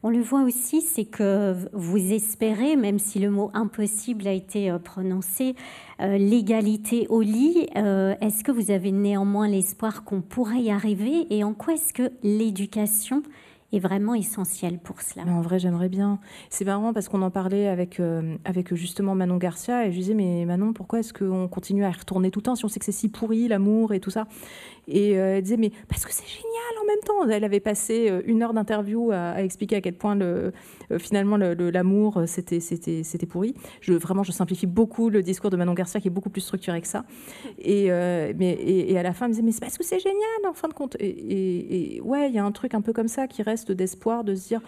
[0.03, 4.71] On le voit aussi, c'est que vous espérez, même si le mot impossible a été
[4.71, 5.55] euh, prononcé,
[6.01, 7.67] euh, l'égalité au lit.
[7.75, 11.27] est-ce que vous avez néanmoins l'espoir qu'on pourrait y arriver?
[11.29, 13.23] Et en quoi est-ce que l'éducation
[13.73, 15.25] est vraiment essentiel pour cela.
[15.31, 16.19] en vrai, j'aimerais bien.
[16.49, 20.15] C'est marrant parce qu'on en parlait avec, euh, avec justement Manon Garcia et je disais,
[20.15, 22.79] mais Manon, pourquoi est-ce qu'on continue à y retourner tout le temps si on sait
[22.81, 24.27] que c'est si pourri, l'amour et tout ça?
[24.89, 26.51] Et euh, elle disait, mais parce que c'est génial
[26.83, 27.29] en même temps.
[27.29, 30.53] Elle avait passé euh, une heure d'interview à, expliquer à quel point le,
[30.99, 33.55] finalement l'amour, c'était, c'était, c'était pourri.
[33.87, 36.89] Vraiment, je simplifie beaucoup le discours de Manon Garcia qui est beaucoup plus structuré que
[36.89, 37.05] ça.
[37.59, 40.19] Et, mais, et, à la fin, elle me disait, mais c'est parce que c'est génial
[40.49, 40.97] en fin de compte.
[41.01, 44.35] Et ouais, il y a un truc un peu comme ça qui reste d'espoir de
[44.35, 44.61] se dire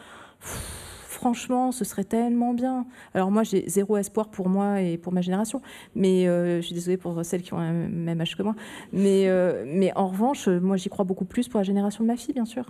[1.23, 2.85] franchement, ce serait tellement bien.
[3.15, 5.63] Alors moi, j'ai zéro espoir pour moi et pour ma génération,
[5.95, 8.57] mais euh, je suis désolée pour celles qui ont le même âge que moi.
[8.93, 12.17] Mais, euh, mais en revanche, moi, j'y crois beaucoup plus pour la génération de ma
[12.17, 12.65] fille, bien sûr.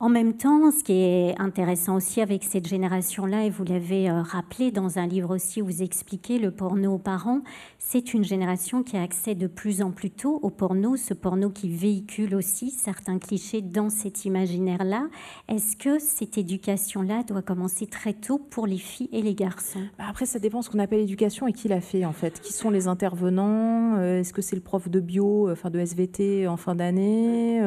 [0.00, 4.22] En même temps, ce qui est intéressant aussi avec cette génération-là, et vous l'avez euh,
[4.22, 7.40] rappelé dans un livre aussi où vous expliquez le porno aux parents,
[7.80, 11.50] c'est une génération qui a accès de plus en plus tôt au porno, ce porno
[11.50, 15.08] qui véhicule aussi certains clichés dans cet imaginaire-là.
[15.48, 19.82] Est-ce que cette éducation-là doit commencer très tôt pour les filles et les garçons?
[19.98, 22.40] Bah, Après, ça dépend ce qu'on appelle éducation et qui l'a fait en fait.
[22.40, 23.96] Qui sont les intervenants?
[23.96, 27.60] Euh, Est-ce que c'est le prof de bio, euh, enfin de SVT en fin d'année?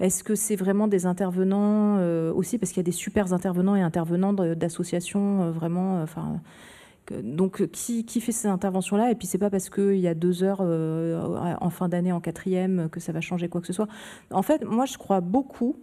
[0.00, 3.74] Est-ce que c'est vraiment des intervenants euh, aussi Parce qu'il y a des super intervenants
[3.74, 5.98] et intervenants d'associations euh, vraiment.
[5.98, 6.40] Euh, enfin.
[7.22, 9.10] donc, qui, fait ces interventions-là?
[9.10, 12.88] Et puis, c'est pas parce qu'il y a deux heures en fin d'année, en quatrième,
[12.90, 13.88] que ça va changer quoi que ce soit.
[14.30, 15.76] En fait, moi, je crois beaucoup.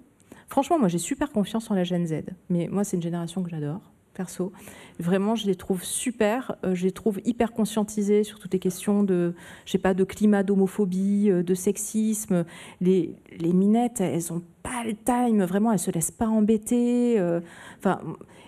[0.48, 2.24] Franchement, moi, j'ai super confiance en la Gen Z.
[2.50, 3.82] Mais moi, c'est une génération que j'adore
[4.16, 4.52] perso.
[5.00, 6.56] Vraiment, je les trouve super.
[6.64, 9.36] Euh, je les trouve hyper conscientisés sur toutes les questions de,
[9.66, 12.46] je sais pas, de climat, d'homophobie, euh, de sexisme.
[12.82, 15.44] Les, les minettes, elles ont pas le time.
[15.44, 17.20] Vraiment, elles se laissent pas embêter.
[17.20, 17.42] Euh.
[17.78, 18.00] enfin,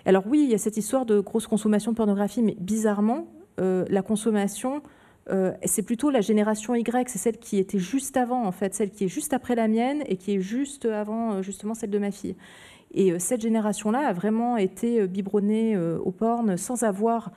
[0.04, 3.28] alors oui, il y a cette histoire de grosse consommation de pornographie, mais bizarrement,
[3.58, 4.82] la consommation
[5.64, 9.04] c'est plutôt la génération Y, c'est celle qui était juste avant, en fait, celle qui
[9.04, 12.34] est juste après la mienne et qui est juste avant, justement, celle de ma fille.
[12.92, 17.32] Et cette génération-là a vraiment été biberonnée au porn sans avoir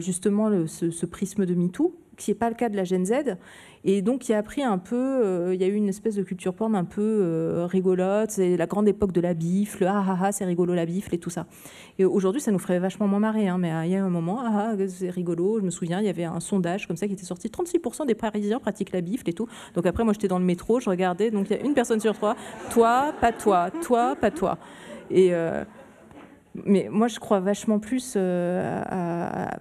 [0.00, 3.36] justement ce, ce, prisme de MeToo, qui n'est pas le cas de la Gen Z.
[3.86, 6.22] Et donc, il a appris un peu, euh, il y a eu une espèce de
[6.22, 8.30] culture porn un peu euh, rigolote.
[8.30, 9.84] C'est la grande époque de la bifle.
[9.84, 11.46] Ah ah ah, c'est rigolo la bifle et tout ça.
[11.98, 13.46] Et aujourd'hui, ça nous ferait vachement moins marrer.
[13.46, 15.58] Hein, mais euh, il y a un moment, ah, ah c'est rigolo.
[15.60, 18.14] Je me souviens, il y avait un sondage comme ça qui était sorti 36% des
[18.14, 19.48] Parisiens pratiquent la bifle et tout.
[19.74, 21.30] Donc après, moi, j'étais dans le métro, je regardais.
[21.30, 22.36] Donc, il y a une personne sur trois.
[22.70, 23.70] Toi, pas toi.
[23.82, 24.56] Toi, pas toi.
[25.10, 25.32] Et
[26.54, 29.56] mais moi, je crois vachement plus euh, à,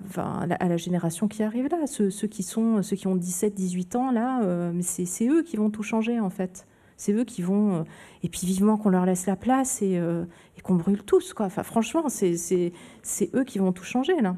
[0.45, 4.43] la, génération qui arrive là, ceux, qui sont, ceux qui ont 17, 18 ans là,
[4.43, 6.67] euh, c'est eux qui vont tout changer en fait.
[6.95, 7.83] C'est eux qui vont, euh,
[8.21, 11.47] et puis vivement qu'on leur laisse la place et, et qu'on brûle tous quoi.
[11.47, 12.71] Enfin, franchement, c'est
[13.33, 14.35] eux qui vont tout changer là.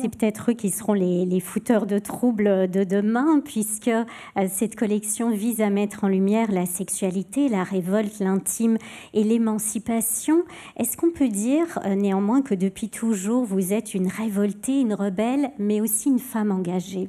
[0.00, 4.04] C'est peut-être eux qui seront les, les, fouteurs de troubles de demain, puisque euh,
[4.48, 8.78] cette collection vise à mettre en lumière la sexualité, la révolte, l'intime
[9.12, 10.44] et l'émancipation.
[10.76, 15.50] Est-ce qu'on peut dire euh, néanmoins que depuis toujours, vous êtes une révoltée, une rebelle,
[15.58, 17.08] mais aussi une femme engagée?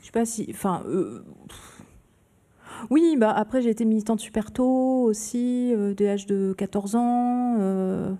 [0.00, 0.46] Je sais pas si...
[0.50, 0.82] Enfin...
[0.86, 1.24] Euh,
[2.90, 8.16] oui, bah après j'ai été militante super tôt aussi, dès l'âge de 14 ans.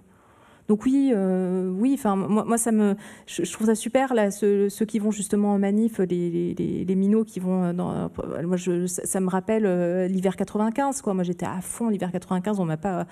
[0.69, 1.93] Donc oui, euh, oui.
[1.95, 2.95] Enfin, moi, ça me,
[3.27, 7.73] je, trouve ça super là, ceux, qui vont justement en manif, les, minots qui vont
[7.73, 8.11] dans.
[8.45, 11.15] Moi, je, ça, me rappelle euh, l'hiver 95, quoi.
[11.15, 12.61] Moi, j'étais à fond l'hiver 95.
[12.61, 13.07] On m'a pas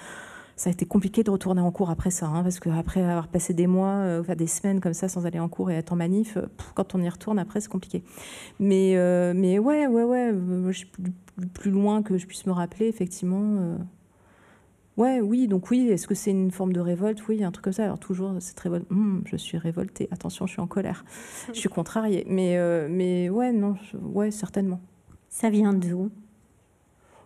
[0.57, 3.55] ça a été compliqué de retourner en cours après ça, hein, parce qu'après avoir passé
[3.55, 5.97] des mois, euh, enfin des semaines comme ça sans aller en cours et être en
[5.97, 6.37] manif,
[6.75, 8.05] quand on y retourne après, c'est compliqué.
[8.59, 8.95] Mais,
[9.35, 10.35] mais ouais, ouais, ouais,
[10.69, 11.13] je suis plus,
[11.55, 13.79] plus, loin que je puisse me rappeler, effectivement.
[14.97, 17.27] Ouais, oui, donc oui, est-ce que c'est une forme de révolte?
[17.29, 17.85] Oui, un truc comme ça.
[17.85, 21.05] Alors toujours, cette révolte, hmm, je suis révoltée, attention, je suis en colère,
[21.53, 22.25] je suis contrariée.
[22.29, 23.77] Mais, euh, ouais, non,
[24.31, 24.81] certainement.
[25.29, 26.11] Ça vient d'où?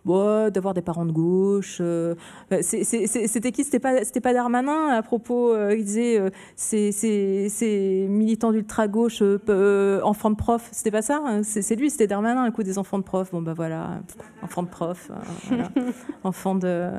[0.05, 1.79] D'avoir des parents de gauche.
[1.81, 2.15] Euh,
[2.51, 3.63] euh, c'était qui?
[3.63, 5.53] C'était pas, c'était pas Darmanin à propos.
[5.53, 6.21] Euh, il disait
[6.55, 10.69] c'est militant d'ultra gauche, enfant de prof.
[10.71, 11.41] C'était pas ça hein?
[11.43, 13.31] C'est lui, c'était Darmanin, un coup des enfants de prof.
[13.31, 14.01] Bon bah voilà,
[14.43, 15.11] enfant de prof,
[15.47, 15.69] voilà.
[16.23, 16.89] enfant de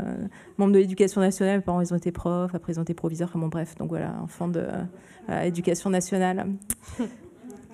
[0.59, 1.59] membre de l'éducation nationale.
[1.59, 3.29] Mes parents ils ont été profs, après ils ont été proviseurs.
[3.29, 4.65] Enfin bon bref, donc voilà, enfant de
[5.45, 6.47] éducation nationale.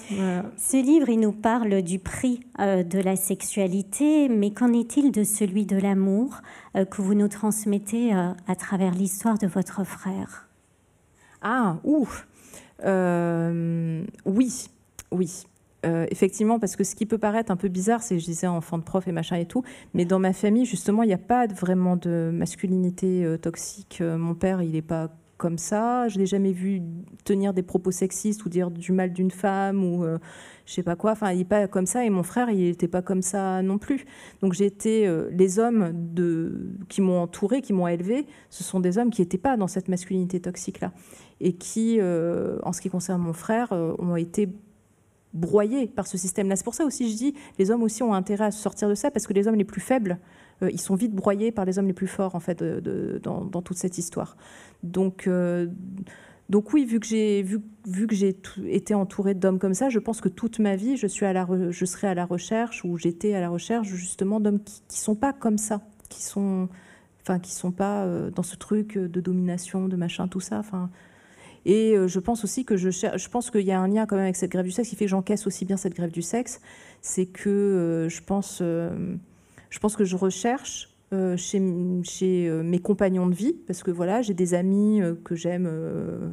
[0.09, 5.25] Ce livre, il nous parle du prix euh, de la sexualité, mais qu'en est-il de
[5.25, 6.41] celui de l'amour
[6.77, 10.49] euh, que vous nous transmettez euh, à travers l'histoire de votre frère?
[11.41, 12.09] Ah, ouh
[14.27, 14.69] Oui,
[15.11, 15.45] oui.
[15.85, 18.85] effectivement, parce que ce qui peut paraître un peu bizarre, c'est, je disais, enfant de
[18.85, 19.65] prof et machin et tout,
[19.95, 24.01] mais dans ma famille, justement, il n'y a pas vraiment de masculinité toxique.
[24.01, 25.11] Mon père, il n'est pas
[25.43, 26.07] comme ça.
[26.07, 26.83] Je l'ai jamais vu
[27.25, 30.19] tenir des propos sexistes ou dire du mal d'une femme ou euh,
[30.67, 31.11] je sais pas quoi.
[31.11, 32.05] Enfin, il n'est pas comme ça.
[32.05, 34.07] Et mon frère, il n'était pas comme ça non plus.
[34.41, 35.93] Donc j'ai été euh, les hommes
[36.89, 38.25] qui m'ont entouré, qui m'ont élevé.
[38.51, 40.93] Ce sont des hommes qui n'étaient pas dans cette masculinité toxique là
[41.41, 44.49] et qui, euh, en ce qui concerne mon frère, ont été
[45.35, 46.55] broyés par ce système-là.
[46.55, 49.11] C'est pour ça aussi je dis, les hommes aussi ont intérêt à sortir de ça
[49.11, 51.87] parce que les hommes les plus faibles euh, ils sont vite broyés par les hommes
[51.87, 54.37] les plus forts en fait dans, toute cette histoire.
[54.83, 55.67] Donc euh,
[56.49, 58.37] donc oui, vu que j'ai vu, vu que j'ai
[58.69, 61.47] été entourée d'hommes comme ça, je pense que toute ma vie, je suis à la
[61.71, 65.15] je serai à la recherche ou j'étais à la recherche justement d'hommes qui, qui sont
[65.15, 66.69] pas comme ça, qui sont
[67.23, 70.63] enfin qui sont pas euh, dans ce truc de domination, de machin, tout ça.
[71.65, 74.25] Et je pense aussi que je je pense qu'il y a un lien quand même
[74.25, 76.61] avec cette grève du sexe qui fait que j'encaisse aussi bien cette grève du sexe,
[77.01, 78.61] c'est que je pense
[79.73, 84.21] je pense que je recherche euh, chez, euh, mes compagnons de vie, parce que voilà,
[84.21, 85.69] j'ai des amis euh, que j'aime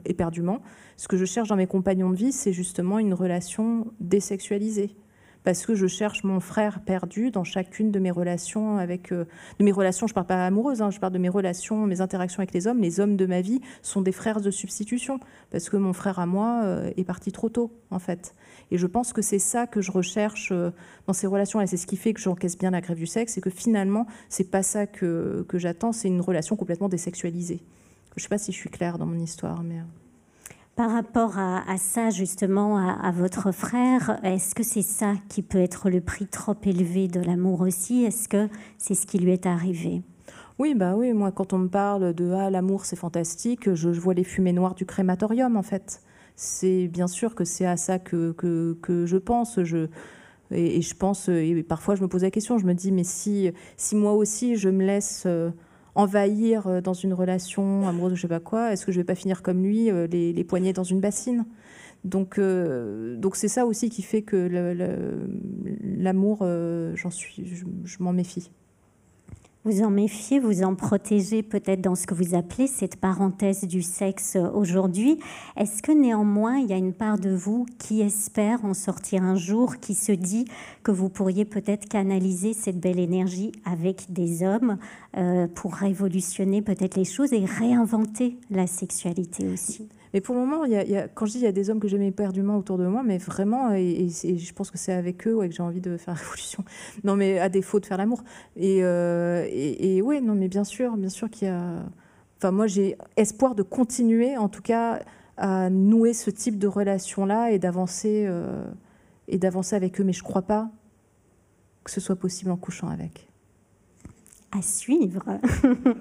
[0.06, 0.62] éperdument.
[0.98, 4.96] Ce que je cherche dans mes compagnons de vie, c'est justement une relation désexualisée
[5.44, 9.26] parce que je cherche mon frère perdu dans chacune de mes relations avec euh,
[9.60, 12.40] de mes relations je parle pas amoureuses hein, je parle de mes relations mes interactions
[12.40, 12.80] avec les hommes.
[12.80, 15.20] Les hommes de ma vie sont des frères de substitution
[15.52, 18.36] parce que mon frère à moi euh, est parti trop tôt en fait.
[18.72, 20.72] Et je pense que c'est ça que je recherche euh,
[21.08, 23.34] dans ces relations et c'est ce qui fait que j'encaisse bien la grève du sexe
[23.34, 27.62] c'est que finalement c'est pas ça que, que j'attends c'est une relation complètement désexualisée.
[28.16, 29.80] Je sais pas si je suis claire dans mon histoire mais
[30.80, 35.90] par rapport à, ça, justement, à, votre frère, est-ce que c'est ça qui peut être
[35.90, 38.06] le prix trop élevé de l'amour aussi?
[38.06, 38.48] Est-ce que
[38.78, 40.04] c'est ce qui lui est arrivé?
[40.58, 44.14] Oui, bah oui, moi quand on me parle de ah l'amour c'est fantastique, je, vois
[44.14, 46.02] les fumées noires du crématorium en fait.
[46.38, 49.62] C'est bien sûr que c'est à ça que, que, je pense.
[49.62, 49.88] Je,
[50.50, 53.52] et, je pense, et parfois je me pose la question, je me dis mais si,
[53.76, 55.50] si moi aussi je me laisse euh,
[55.96, 59.16] envahir euh, dans une relation amoureuse, je sais pas quoi, est-ce que je vais pas
[59.16, 61.46] finir comme lui, euh, les, poignets dans une bassine?
[62.06, 64.38] Donc, donc c'est ça aussi qui fait que
[65.98, 68.52] l'amour, je m'en méfie.
[69.66, 73.82] Vous en méfiez, vous en protégez peut-être dans ce que vous appelez cette parenthèse du
[73.82, 75.20] sexe aujourd'hui.
[75.58, 79.36] Est-ce que néanmoins, il y a une part de vous qui espère en sortir un
[79.36, 80.46] jour, qui se dit
[80.82, 84.78] que vous pourriez peut-être canaliser cette belle énergie avec des hommes
[85.18, 89.90] euh, pour révolutionner peut-être les choses et réinventer la sexualité aussi?
[90.14, 90.64] Mais pour le moment,
[91.14, 93.18] quand je dis il y a des hommes que j'aime éperdument autour de moi, mais
[93.18, 96.64] vraiment, et, je pense que c'est avec eux que j'ai envie de faire révolution.
[97.04, 98.24] Non, mais à défaut de faire l'amour.
[98.56, 101.84] Et, euh, ouais, non, mais bien sûr, bien sûr qu'il y a.
[102.38, 105.02] Enfin, moi, j'ai espoir de continuer, en tout cas,
[105.38, 108.64] à nouer ce type de relation-là et d'avancer euh,
[109.72, 110.04] avec eux.
[110.04, 110.72] Mais je crois pas
[111.84, 113.29] que ce soit possible en couchant avec
[114.58, 115.24] à suivre.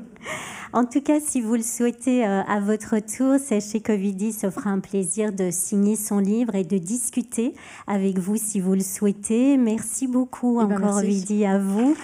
[0.73, 4.51] en tout cas, si vous le souhaitez euh, à votre tour, sachez que Vidi se
[4.51, 7.55] fera un plaisir de signer son livre et de discuter
[7.87, 9.57] avec vous si vous le souhaitez.
[9.57, 11.97] Merci beaucoup eh ben, encore, Vidi, à vous.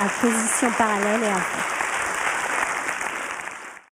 [0.00, 1.77] À position parallèle et à vous.